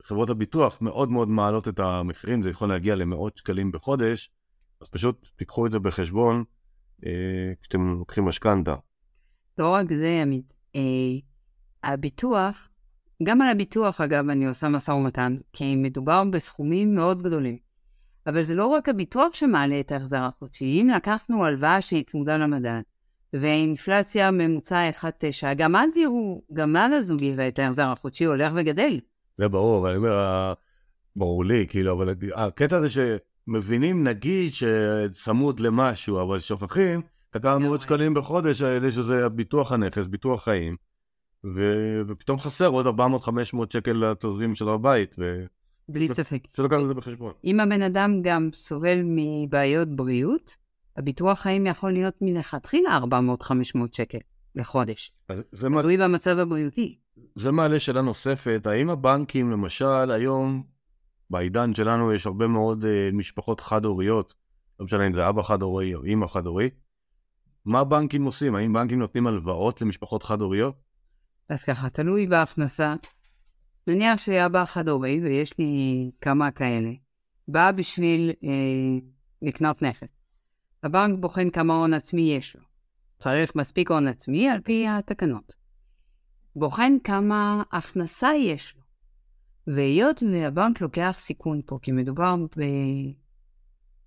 [0.03, 4.31] חברות הביטוח מאוד מאוד מעלות את המחירים, זה יכול להגיע למאות שקלים בחודש,
[4.81, 6.45] אז פשוט תיקחו את זה בחשבון
[7.07, 8.75] אה, כשאתם לוקחים משכנתה.
[9.59, 10.53] לא רק זה, עמית.
[10.77, 10.81] אה,
[11.85, 12.69] הביטוח,
[13.23, 17.59] גם על הביטוח, אגב, אני עושה משא ומתן, כי מדובר בסכומים מאוד גדולים.
[18.27, 20.65] אבל זה לא רק הביטוח שמעלה את ההחזר החודשי.
[20.65, 22.81] אם לקחנו הלוואה שהיא צמודה למדד,
[23.33, 29.01] ואינפלציה ממוצע 1.9, גם אז יראו, גם אז הזוג יראה את ההחזר החודשי הולך וגדל.
[29.37, 30.53] זה ברור, אבל אני אומר,
[31.17, 32.89] ברור לי, כאילו, אבל הקטע הזה
[33.49, 37.69] שמבינים, נגיד, שצמוד למשהו, אבל שוכחים את הכמה לגמרי.
[37.69, 40.77] מאות שקלים בחודש האלה, שזה ביטוח הנכס, ביטוח חיים,
[41.55, 42.91] ו- ופתאום חסר עוד 400-500
[43.73, 45.17] שקל לתזרים של הבית,
[45.89, 46.43] בלי ספק.
[46.59, 47.33] לקחת את זה בחשבון.
[47.45, 50.57] אם הבן אדם גם סובל מבעיות בריאות,
[50.97, 52.99] הביטוח חיים יכול להיות מלכתחילה
[53.43, 53.53] 400-500
[53.93, 54.19] שקל
[54.55, 55.13] לחודש.
[55.53, 56.99] זה, מה- תלוי במצב הבריאותי.
[57.35, 60.63] זה מעלה שאלה נוספת, האם הבנקים, למשל, היום,
[61.31, 64.35] בעידן שלנו יש הרבה מאוד uh, משפחות חד-הוריות,
[64.81, 66.75] לא משנה אם זה אבא חד-הורי או אימא חד-הורית,
[67.65, 68.55] מה הבנקים עושים?
[68.55, 70.77] האם בנקים נותנים הלוואות למשפחות חד-הוריות?
[71.49, 72.95] אז ככה, תלוי בהכנסה.
[73.87, 76.91] נניח שאבא חד-הורי, ויש לי כמה כאלה,
[77.49, 78.99] בא בשביל אה,
[79.43, 80.23] לקנות נכס.
[80.83, 82.63] הבנק בוחן כמה הון עצמי יש לו.
[83.19, 85.57] צריך מספיק הון עצמי על פי התקנות.
[86.57, 88.83] בוחן כמה הכנסה יש לו.
[89.75, 92.37] והיות והבנק לוקח סיכון פה, כי מדובר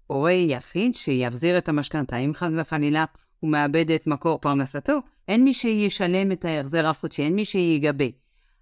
[0.10, 3.06] בהורה יחיד שיחזיר את המשכנתה, אם חס וחלילה
[3.40, 8.06] הוא מאבד את מקור פרנסתו, אין מי שישלם את ההחזר החודשי, אין מי שיגבה.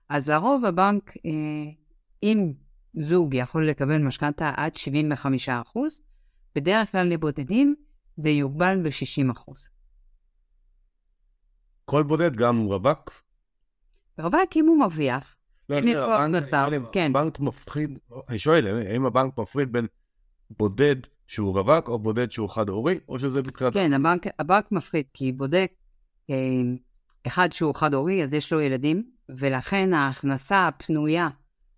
[0.09, 1.71] אז לרוב הבנק, אה,
[2.23, 2.53] אם
[2.99, 6.01] זוג יכול לקבל משכנתה עד 75%,
[6.55, 7.75] בדרך כלל לבודדים
[8.17, 9.51] זה יוגבל ב-60%.
[11.85, 13.23] כל בודד, גם הוא רווק?
[14.19, 15.38] רווק אם הוא מרוויח,
[15.69, 16.25] לא,
[16.67, 17.11] אני- כן.
[17.15, 19.87] הבנק מפחיד, אני שואל, האם הבנק מפריד בין
[20.49, 20.95] בודד
[21.27, 23.73] שהוא רווק או בודד שהוא חד-הורי, או שזה מבחינת...
[23.73, 25.71] כן, הבנק, הבנק מפחיד, כי בודק
[26.29, 26.35] אה,
[27.27, 31.29] אחד שהוא חד-הורי, אז יש לו ילדים, ולכן ההכנסה הפנויה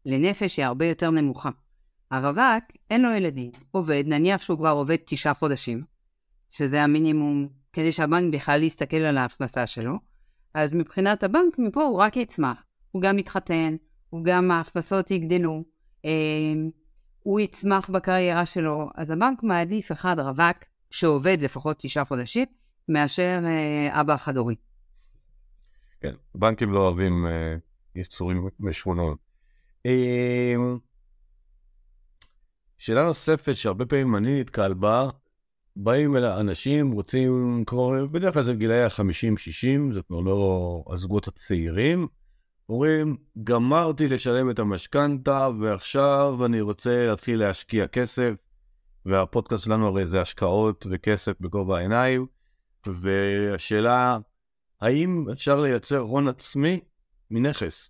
[0.06, 1.50] לנפש היא הרבה יותר נמוכה.
[2.12, 5.84] הרווק, אין לו ילדים, עובד, נניח שהוא כבר עובד תשעה חודשים,
[6.50, 9.94] שזה המינימום כדי שהבנק בכלל יסתכל על ההכנסה שלו,
[10.54, 12.64] אז מבחינת הבנק, מפה הוא רק יצמח.
[12.92, 13.76] הוא גם יתחתן,
[14.10, 15.64] הוא גם ההכנסות יגדלו,
[16.06, 16.12] אה,
[17.24, 20.58] הוא יצמח בקריירה שלו, אז הבנק מעדיף אחד רווק
[20.92, 22.46] שעובד לפחות תשעה חודשים,
[22.90, 24.56] מאשר אה, אבא חד-הורי.
[26.02, 27.56] כן, בנקים לא אוהבים אה,
[27.96, 29.16] יצורים משונים.
[29.86, 30.56] אה,
[32.78, 35.08] שאלה נוספת שהרבה פעמים אני נתקל בה,
[35.76, 42.08] באים אל האנשים, רוצים, כבר, בדרך כלל זה גילאי ה-50-60, זה כבר לא הזוגות הצעירים,
[42.72, 48.34] אומרים, גמרתי לשלם את המשכנתה ועכשיו אני רוצה להתחיל להשקיע כסף,
[49.06, 52.26] והפודקאסט שלנו הרי זה השקעות וכסף בגובה העיניים,
[52.88, 54.18] והשאלה,
[54.82, 56.80] האם אפשר לייצר הון עצמי
[57.32, 57.90] מנכס?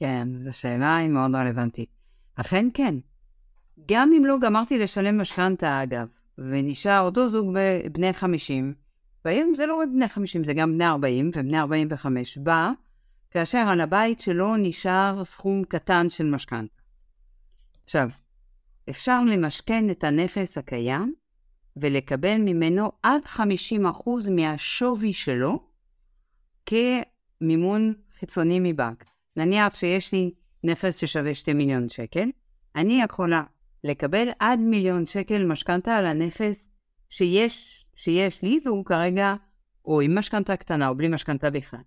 [0.00, 1.88] כן, זו שאלה היא מאוד רלוונטית.
[2.34, 2.94] אכן כן.
[3.88, 6.06] גם אם לא גמרתי לשלם משכנתה, אגב,
[6.38, 7.56] ונשאר אותו זוג
[7.92, 8.74] בני 50,
[9.24, 12.70] והיום זה לא רק בני 50, זה גם בני 40 ובני 45, בא
[13.30, 16.82] כאשר על הבית שלו נשאר סכום קטן של משכנתה.
[17.84, 18.08] עכשיו,
[18.90, 21.14] אפשר למשכן את הנכס הקיים
[21.76, 23.40] ולקבל ממנו עד 50%
[24.30, 25.68] מהשווי שלו
[26.66, 29.04] כמימון חיצוני מבנק.
[29.36, 32.30] נניח שיש לי נכס ששווה 2 מיליון שקל,
[32.76, 33.42] אני יכולה
[33.84, 36.70] לקבל עד מיליון שקל משכנתה על הנכס
[37.08, 39.34] שיש, שיש לי, והוא כרגע
[39.84, 41.80] או עם משכנתה קטנה או בלי משכנתה בכלל.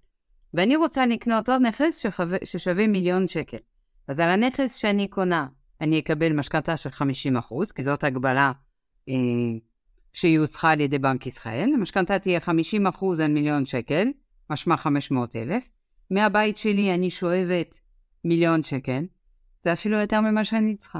[0.54, 3.58] ואני רוצה לקנות עוד נכס שחווה, ששווה מיליון שקל.
[4.08, 5.48] אז על הנכס שאני קונה,
[5.82, 8.52] אני אקבל משכנתה של 50%, כי זאת הגבלה
[9.10, 9.14] אה,
[10.14, 11.70] שיוצחה על ידי בנק ישראל.
[11.74, 14.08] המשכנתה תהיה 50% על מיליון שקל,
[14.50, 15.70] משמע 500,000.
[16.12, 17.80] מהבית שלי אני שואבת
[18.26, 19.06] מיליון שקל,
[19.64, 21.00] זה אפילו יותר ממה שאני צריכה.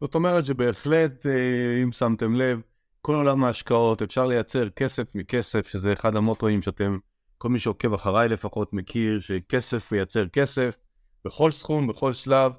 [0.00, 2.62] זאת אומרת שבהחלט, אה, אם שמתם לב,
[3.00, 6.98] כל עולם ההשקעות, אפשר לייצר כסף מכסף, שזה אחד המוטואים שאתם,
[7.42, 10.76] כל מי שעוקב אחריי לפחות מכיר, שכסף מייצר כסף,
[11.24, 12.52] בכל סכום, בכל שלב,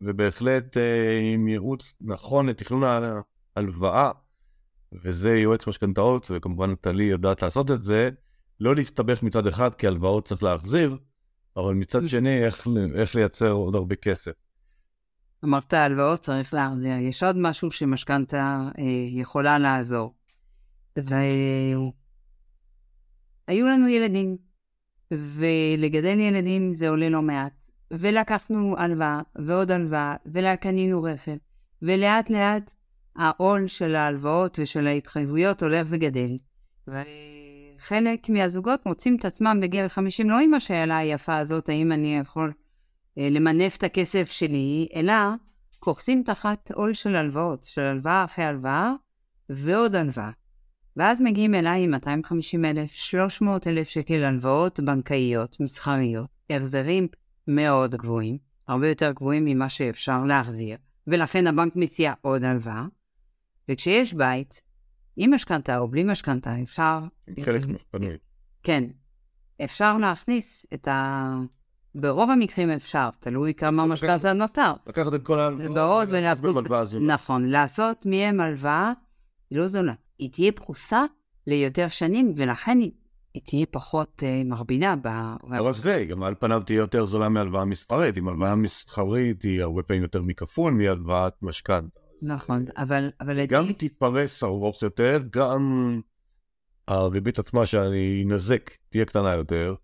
[0.00, 2.82] ובהחלט אה, עם ייעוץ נכון לתכנון
[3.56, 4.10] ההלוואה,
[4.92, 8.10] וזה יועץ משכנתאות, וכמובן נטלי יודעת לעשות את זה,
[8.60, 10.98] לא להסתבך מצד אחד, כי הלוואות צריך להחזיר,
[11.56, 14.32] אבל מצד שני, איך, איך לייצר עוד הרבה כסף.
[15.44, 16.96] אמרת הלוואות צריך להחזיר.
[16.98, 20.14] יש עוד משהו שמשכנתה אה, יכולה לעזור.
[23.48, 24.36] והיו לנו ילדים,
[25.10, 27.64] ולגדל ילדים זה עולה לא מעט.
[27.90, 31.36] ולקחנו הלוואה, ועוד הלוואה, וקנינו רכב,
[31.82, 32.72] ולאט לאט
[33.16, 36.36] העול של ההלוואות ושל ההתחייבויות הולך וגדל.
[36.88, 42.52] וחלק מהזוגות מוצאים את עצמם בגיל 50 לא עם השאלה היפה הזאת, האם אני יכול
[43.18, 45.14] אה, למנף את הכסף שלי, אלא
[45.78, 48.92] קורסים תחת עול של הלוואות, של הלוואה אחרי הלוואה
[49.48, 50.30] ועוד הלוואה.
[50.96, 57.08] ואז מגיעים אליי עם 250 אלף, 300 אלף שקל הלוואות בנקאיות, מסחריות, החזרים
[57.48, 58.38] מאוד גבוהים,
[58.68, 60.76] הרבה יותר גבוהים ממה שאפשר להחזיר,
[61.06, 62.84] ולכן הבנק מציע עוד הלוואה.
[63.68, 64.62] וכשיש בית,
[65.16, 66.98] עם משכנתה או בלי משכנתה, אפשר...
[67.44, 68.16] חלק מהפנוי.
[68.62, 68.84] כן,
[69.64, 71.36] אפשר להכניס את ה...
[71.94, 74.72] ברוב המקרים אפשר, תלוי כמה משכנתה נותר.
[74.86, 76.08] לקחת את כל ההלוואות
[76.84, 77.14] זולה.
[77.14, 78.92] נכון, לעשות מהם הלוואה
[79.50, 79.92] לא זולה.
[80.18, 81.04] היא תהיה פרוסה
[81.46, 82.92] ליותר שנים, ולכן היא,
[83.34, 85.06] היא תהיה פחות אה, מרבינה ב...
[85.50, 88.18] לא רק זה, היא גם על פניו תהיה יותר זולה מהלוואה מסחרית.
[88.18, 92.00] אם הלוואה מסחרית היא הרבה פעמים יותר מכפול מהלוואת משכנתה.
[92.22, 95.94] נכון, אבל, אבל גם עדיף- תתפרס ארוך יותר, גם
[96.88, 99.74] הריבית עצמה שאני אנזק תהיה קטנה יותר,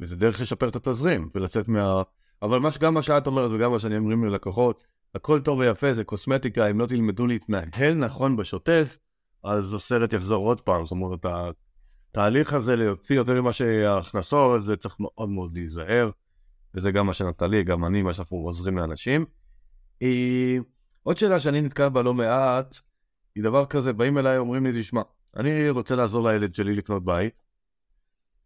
[0.00, 2.02] וזה דרך לשפר את התזרים ולצאת מה...
[2.42, 6.04] אבל מה שגם מה שאת אומרת וגם מה שאני אומרים ללקוחות, הכל טוב ויפה, זה
[6.04, 8.98] קוסמטיקה, אם לא תלמדו להתנהל נכון בשוטף,
[9.46, 10.84] אז הסרט יחזור עוד פעם.
[10.84, 11.26] זאת אומרת,
[12.10, 16.10] התהליך הזה להוציא יותר ממה שההכנסות, זה צריך מאוד מאוד להיזהר,
[16.74, 19.24] וזה גם מה שנטלי, גם אני, מה שאנחנו עוזרים לאנשים.
[20.02, 20.56] אה,
[21.02, 22.76] עוד שאלה שאני נתקל בה לא מעט,
[23.34, 25.02] היא דבר כזה, באים אליי, אומרים לי, תשמע,
[25.36, 27.42] אני רוצה לעזור לילד שלי לקנות בית,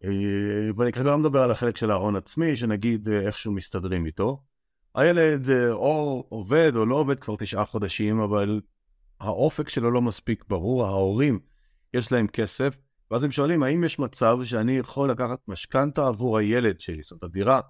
[0.04, 4.42] אה, ואני כרגע לא מדבר על החלק של ההון עצמי, שנגיד אה, איכשהו מסתדרים איתו.
[4.94, 8.60] הילד אה, או עובד או לא עובד כבר תשעה חודשים, אבל
[9.20, 11.38] האופק שלו לא מספיק ברור, ההורים,
[11.94, 12.78] יש להם כסף,
[13.10, 17.02] ואז הם שואלים, האם יש מצב שאני יכול לקחת משכנתה עבור הילד שלי?
[17.02, 17.60] זאת אומרת, הדירה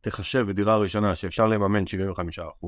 [0.00, 2.66] תחשב בדירה ראשונה שאפשר לממן 75%,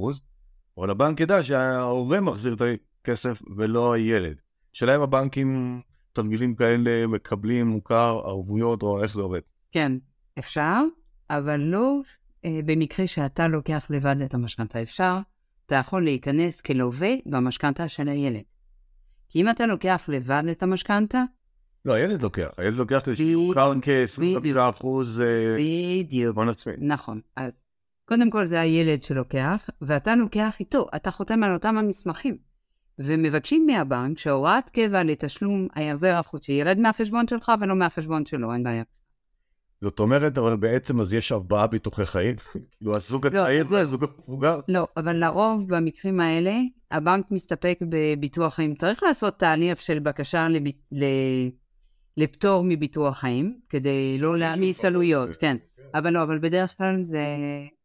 [0.79, 2.63] אבל הבנק ידע שההורה מחזיר את
[3.03, 4.41] הכסף ולא הילד.
[4.73, 5.81] שאלה אם הבנקים
[6.13, 9.41] תרגילים כאלה מקבלים מוכר, ערבויות או איך זה עובד.
[9.73, 9.93] כן,
[10.39, 10.81] אפשר,
[11.31, 12.01] אבל לא
[12.45, 14.83] אה, במקרה שאתה לוקח לבד את המשכנתה.
[14.83, 15.19] אפשר,
[15.67, 18.43] אתה יכול להיכנס כלווה במשכנתה של הילד.
[19.29, 21.25] כי אם אתה לוקח לבד את המשכנתה,
[21.85, 24.87] לא, הילד לוקח, הילד לוקח את שמוכר כ-25%
[25.23, 26.37] אה, בדיוק.
[26.37, 26.73] הון עצמי.
[26.79, 27.21] נכון.
[27.37, 27.59] אז
[28.05, 32.37] קודם כל זה הילד שלוקח, ואתה לוקח איתו, אתה חותם על אותם המסמכים.
[32.99, 38.83] ומבקשים מהבנק שהוראת קבע לתשלום ההחזר החודשי ירד מהחשבון שלך ולא מהחשבון שלו, אין בעיה.
[39.85, 42.37] זאת אומרת, אבל בעצם אז יש ארבעה ביטוחי חיים.
[42.79, 43.73] כאילו הזוג לא, הצעיר זהו.
[43.73, 44.61] והזוג המבוגר.
[44.69, 46.55] לא, אבל לרוב במקרים האלה,
[46.91, 48.75] הבנק מסתפק בביטוח חיים.
[48.75, 50.63] צריך לעשות תהליך של בקשה לב...
[52.17, 55.57] לפטור מביטוח חיים, כדי לא להעמיס עלויות, כן.
[55.95, 57.25] אבל לא, אבל בדרך כלל זה...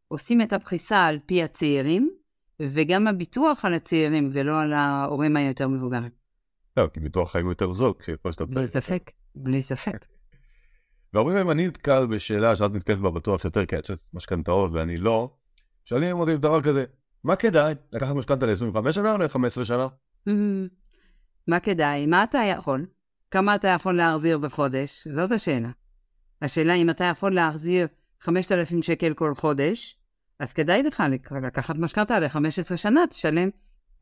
[0.07, 2.09] עושים את הפריסה על פי הצעירים,
[2.61, 6.09] וגם הביטוח על הצעירים, ולא על ההורים היותר מבוגרים.
[6.77, 10.05] לא, כי ביטוח חיים יותר זול, ככל שאתה בלי ספק, בלי ספק.
[11.13, 14.97] והרבה פעמים אני נתקל בשאלה שאת נתקלת בה בטוח יותר, כי את שואלת משכנתאות ואני
[14.97, 15.33] לא.
[15.85, 16.85] שואלים אותי דבר כזה,
[17.23, 17.73] מה כדאי?
[17.93, 19.87] לקחת משכנתה ל-25 שנה או ל-15 שנה?
[21.47, 22.05] מה כדאי?
[22.05, 22.85] מה אתה יכול?
[23.31, 25.07] כמה אתה יכול להחזיר בחודש?
[25.07, 25.69] זאת השאלה.
[26.41, 27.87] השאלה אם אתה יכול להחזיר
[28.21, 29.97] 5,000 שקל כל חודש,
[30.39, 33.49] אז כדאי לך לק- לקחת משכנתה ל-15 שנה, תשלם.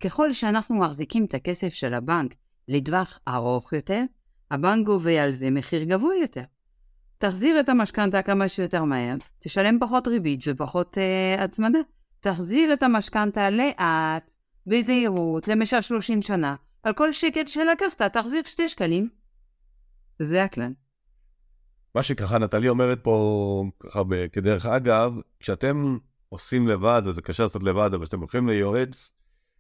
[0.04, 2.34] ככל שאנחנו מחזיקים את הכסף של הבנק
[2.68, 4.04] לטווח ארוך יותר,
[4.52, 6.42] הבנק גובה על זה מחיר גבוה יותר.
[7.18, 11.80] תחזיר את המשכנתה כמה שיותר מהר, תשלם פחות ריבית ופחות אה, הצמדה.
[12.20, 14.32] תחזיר את המשכנתה לאט,
[14.68, 16.56] בזהירות, למשל 30 שנה.
[16.84, 19.10] על כל שקל שלקחת, תחזיר 2 שקלים.
[20.20, 20.72] זה הכלל.
[21.96, 24.02] מה שככה נטלי אומרת פה, ככה
[24.32, 25.98] כדרך אגב, כשאתם
[26.30, 29.12] עושים לבד, וזה קשה לעשות לבד, אבל כשאתם הולכים ליועץ,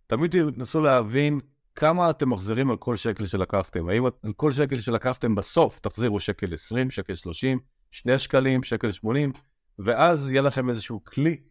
[0.08, 1.40] תמיד תנסו להבין
[1.80, 3.90] כמה אתם מחזירים על כל שקל שלקחתם.
[3.90, 7.60] האם על כל שקל שלקחתם בסוף תחזירו שקל 20, שקל 30,
[7.92, 9.32] 2 שקלים, שקל 80,
[9.80, 11.42] ואז יהיה לכם איזשהו כלי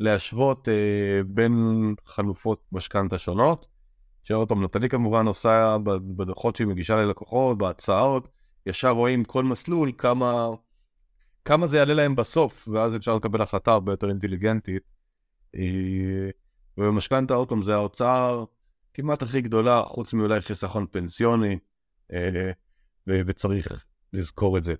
[0.00, 1.54] להשוות אה, בין
[2.04, 3.66] חלופות משכנתה שונות.
[4.22, 5.76] שעוד פעם, נטלי כמובן עושה
[6.16, 8.28] בדוחות שהיא מגישה ללקוחות, בהצעות,
[8.66, 10.48] ישר רואים כל מסלול כמה,
[11.44, 14.82] כמה זה יעלה להם בסוף, ואז אפשר לקבל החלטה הרבה יותר אינטליגנטית.
[15.56, 16.30] אה,
[16.78, 18.32] ובמשכנתה, עוד פעם, זה ההוצאה
[18.96, 21.58] כמעט הכי גדולה, חוץ מאולי חיסכון פנסיוני,
[22.12, 22.50] אה,
[23.06, 24.74] וצריך לזכור את זה.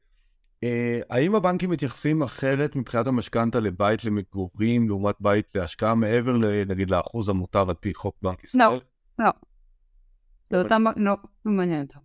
[0.65, 6.37] אה, האם הבנקים מתייחסים אחרת מבחינת המשכנתה לבית למגורים לעומת בית להשקעה מעבר,
[6.67, 8.81] נגיד, לאחוז המותר על פי חוק בנק ישראל?
[9.19, 9.31] לא.
[10.51, 11.13] לא, אותם, לא,
[11.47, 12.01] לא מעניין אותם.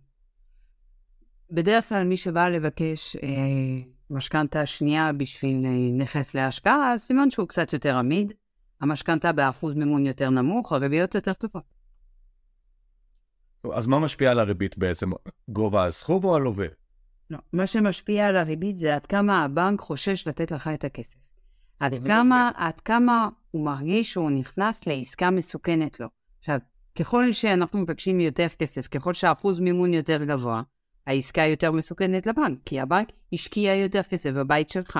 [1.50, 3.28] בדרך כלל מי שבא לבקש אה,
[4.10, 8.32] משכנתה שנייה בשביל אה, נכס להשקעה, אז סימן שהוא קצת יותר עמיד.
[8.80, 11.71] המשכנתה באחוז מימון יותר נמוך, הריביות יותר טובות.
[13.70, 15.10] אז מה משפיע על הריבית בעצם?
[15.48, 16.66] גובה הסכום או הלווה?
[17.30, 17.38] לא.
[17.52, 21.18] מה שמשפיע על הריבית זה עד כמה הבנק חושש לתת לך את הכסף.
[21.80, 26.06] עד כמה, עד כמה הוא מרגיש שהוא נכנס לעסקה מסוכנת לו.
[26.38, 26.58] עכשיו,
[26.98, 30.62] ככל שאנחנו מבקשים יותר כסף, ככל שהאחוז מימון יותר גבוה,
[31.06, 34.98] העסקה יותר מסוכנת לבנק, כי הבנק השקיע יותר כסף בבית שלך.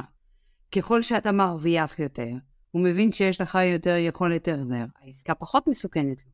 [0.73, 2.31] ככל שאתה מרוויח יותר,
[2.71, 6.32] הוא מבין שיש לך יותר יכולת החזר, העסקה פחות מסוכנת לו.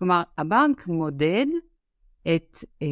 [0.00, 1.46] כלומר, הבנק מודד
[2.34, 2.86] את אה,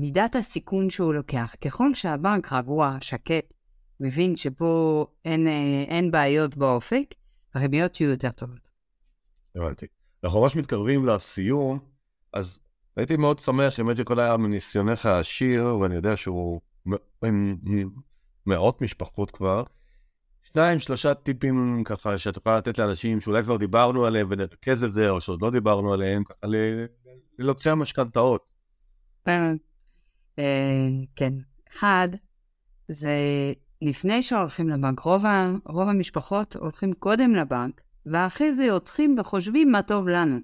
[0.00, 1.54] מידת הסיכון שהוא לוקח.
[1.60, 3.54] ככל שהבנק רגוע, שקט,
[4.00, 7.14] מבין שפה אין, אה, אין בעיות באופק,
[7.54, 8.68] הריביות יהיו יותר טובות.
[9.56, 9.86] הבנתי.
[10.24, 11.78] אנחנו ממש מתקרבים לסיום,
[12.32, 12.60] אז
[12.96, 16.60] הייתי מאוד שמח שבאמת שכל היה מניסיונך העשיר, ואני יודע שהוא
[18.46, 19.62] מאות משפחות כבר.
[20.42, 25.10] שניים, שלושה טיפים ככה שאת יכולה לתת לאנשים שאולי כבר דיברנו עליהם ונרכז את זה,
[25.10, 26.46] או שעוד לא דיברנו עליהם, ככה
[27.38, 28.44] ללוקחי המשכנתאות.
[30.38, 31.32] אה, כן.
[31.72, 32.08] אחד,
[32.88, 33.16] זה
[33.82, 35.24] לפני שהולכים לבנק, רוב,
[35.66, 40.38] רוב המשפחות הולכים קודם לבנק, ואחרי זה יוצאים וחושבים מה טוב לנו.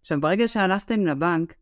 [0.00, 1.54] עכשיו, ברגע שהלכתם לבנק,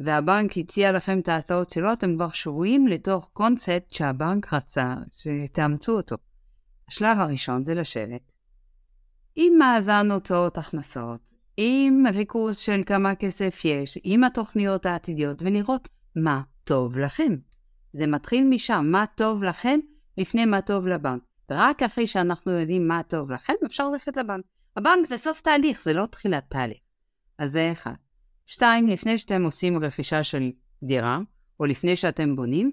[0.00, 6.16] והבנק הציע לכם את ההצעות שלו, אתם כבר שבויים לתוך קונספט שהבנק רצה שתאמצו אותו.
[6.88, 8.32] השלב הראשון זה לשבת
[9.40, 16.42] עם מאזן הוצאות הכנסות, עם ריכוז של כמה כסף יש, עם התוכניות העתידיות, ולראות מה
[16.64, 17.36] טוב לכם.
[17.92, 19.80] זה מתחיל משם, מה טוב לכם
[20.18, 21.22] לפני מה טוב לבנק.
[21.50, 24.44] רק אחרי שאנחנו יודעים מה טוב לכם, אפשר ללכת לבנק.
[24.76, 26.78] הבנק זה סוף תהליך, זה לא תחילת תהליך.
[27.38, 27.94] אז זה אחד.
[28.46, 30.50] שתיים, לפני שאתם עושים רכישה של
[30.82, 31.18] דירה,
[31.60, 32.72] או לפני שאתם בונים,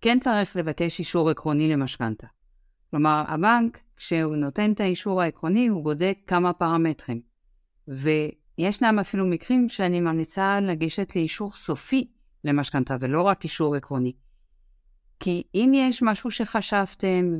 [0.00, 2.26] כן צריך לבקש אישור עקרוני למשכנתה.
[2.94, 7.20] כלומר, הבנק, כשהוא נותן את האישור העקרוני, הוא בודק כמה פרמטרים.
[7.88, 12.10] וישנם אפילו מקרים שאני ממליצה לגשת לאישור סופי
[12.44, 14.12] למשכנתה, ולא רק אישור עקרוני.
[15.20, 17.34] כי אם יש משהו שחשבתם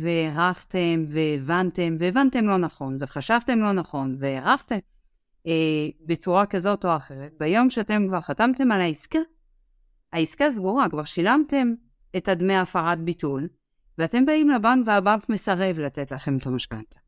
[0.00, 4.78] והערכתם והבנתם, והבנתם לא נכון, וחשבתם לא נכון, והערכתם
[5.46, 5.52] אה,
[6.06, 9.18] בצורה כזאת או אחרת, ביום שאתם כבר חתמתם על העסקה,
[10.12, 11.74] העסקה סגורה, כבר שילמתם
[12.16, 13.48] את הדמי הפרת ביטול,
[13.98, 16.98] ואתם באים לבנק והבנק מסרב לתת לכם את המשכנתה.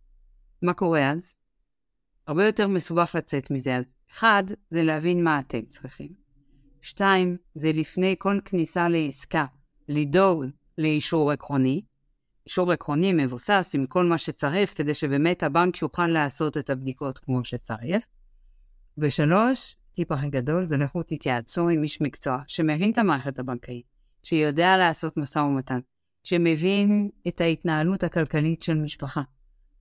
[0.62, 1.36] מה קורה אז?
[2.26, 3.76] הרבה יותר מסובך לצאת מזה.
[3.76, 6.12] אז אחד, זה להבין מה אתם צריכים.
[6.82, 9.46] שתיים, זה לפני כל כניסה לעסקה,
[9.88, 10.44] לדאוג
[10.78, 11.82] לאישור עקרוני.
[12.46, 17.44] אישור עקרוני מבוסס עם כל מה שצריך, כדי שבאמת הבנק יוכל לעשות את הבדיקות כמו
[17.44, 18.04] שצריך.
[18.98, 23.86] ושלוש, טיפ הכי גדול, זה לכו תתייעצו עם איש מקצוע שמבין את המערכת הבנקאית,
[24.22, 25.78] שיודע לעשות משא ומתן,
[26.26, 29.22] שמבין את ההתנהלות הכלכלית של משפחה,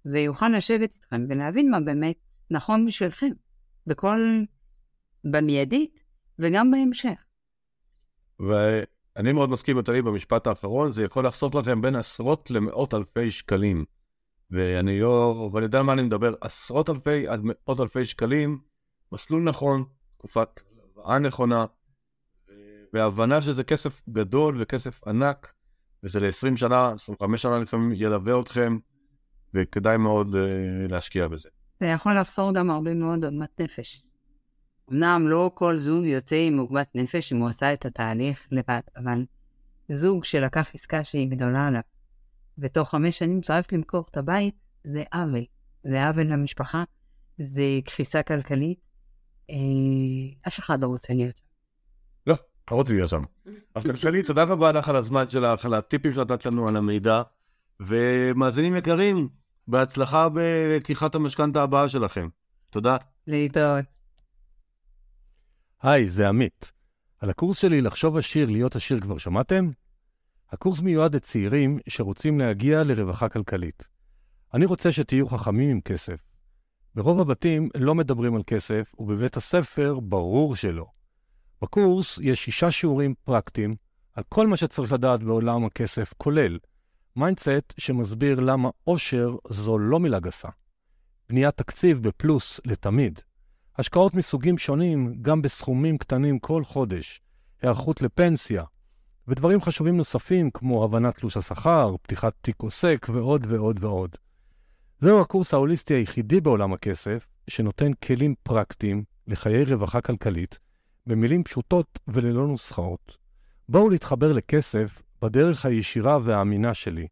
[0.05, 2.15] ויוכל לשבת איתכם ולהבין מה באמת
[2.51, 3.29] נכון בשבילכם,
[3.87, 4.19] בכל,
[5.23, 5.99] במיידית
[6.39, 7.23] וגם בהמשך.
[8.39, 13.85] ואני מאוד מסכים איתי במשפט האחרון, זה יכול לחסוך לכם בין עשרות למאות אלפי שקלים.
[14.51, 18.59] ואני לא, ואני יודע על מה אני מדבר, עשרות אלפי עד מאות אלפי שקלים,
[19.11, 19.83] מסלול נכון,
[20.17, 21.65] תקופת הלוואה נכונה,
[22.93, 25.53] והבנה שזה כסף גדול וכסף ענק,
[26.05, 28.77] וזה ל-20 שנה, 25 שנה לפעמים ילווה אתכם,
[29.53, 30.37] וכדאי מאוד uh,
[30.91, 31.49] להשקיע בזה.
[31.79, 34.03] זה יכול לחסור גם הרבה מאוד עוגמת נפש.
[34.91, 39.25] אמנם לא כל זוג יוצא עם עוגמת נפש אם הוא עשה את התהליך לבד, אבל
[39.89, 41.81] זוג שלקח עסקה שהיא גדולה עליו,
[42.57, 45.45] ותוך חמש שנים צריך למכור את הבית, זה עוול.
[45.83, 46.83] זה עוול למשפחה,
[47.37, 48.79] זה קריסה כלכלית.
[49.49, 49.55] אה,
[50.47, 51.43] אף אחד לא רוצה להיות שם.
[52.27, 52.35] לא,
[52.72, 53.24] לא רוצה להיות שם.
[53.76, 57.22] אז כלכלית, תודה רבה לך על הזמן שלך, על הטיפים שנתת לנו, על המידע.
[57.80, 59.30] ומאזינים יקרים,
[59.68, 62.28] בהצלחה בלקיחת המשכנתה הבאה שלכם.
[62.70, 62.97] תודה.
[63.28, 63.86] להתראות.
[65.82, 66.72] היי, זה עמית.
[67.20, 69.70] על הקורס שלי לחשוב עשיר, להיות עשיר כבר שמעתם?
[70.51, 73.88] הקורס מיועד לצעירים שרוצים להגיע לרווחה כלכלית.
[74.53, 76.20] אני רוצה שתהיו חכמים עם כסף.
[76.95, 80.86] ברוב הבתים לא מדברים על כסף, ובבית הספר ברור שלא.
[81.66, 83.76] בקורס יש שישה שיעורים פרקטיים
[84.13, 86.59] על כל מה שצריך לדעת בעולם הכסף, כולל
[87.15, 90.47] mindset שמסביר למה עושר זו לא מילה גסה.
[91.30, 93.20] בניית תקציב בפלוס לתמיד.
[93.78, 97.22] השקעות מסוגים שונים, גם בסכומים קטנים כל חודש.
[97.61, 98.63] היערכות לפנסיה.
[99.28, 104.16] ודברים חשובים נוספים כמו הבנת תלוש השכר, פתיחת תיק עוסק ועוד ועוד ועוד.
[104.99, 110.59] זהו הקורס ההוליסטי היחידי בעולם הכסף, שנותן כלים פרקטיים לחיי רווחה כלכלית,
[111.07, 113.17] במילים פשוטות וללא נוסחאות.
[113.69, 117.07] בואו להתחבר לכסף בדרך הישירה והאמינה שלי.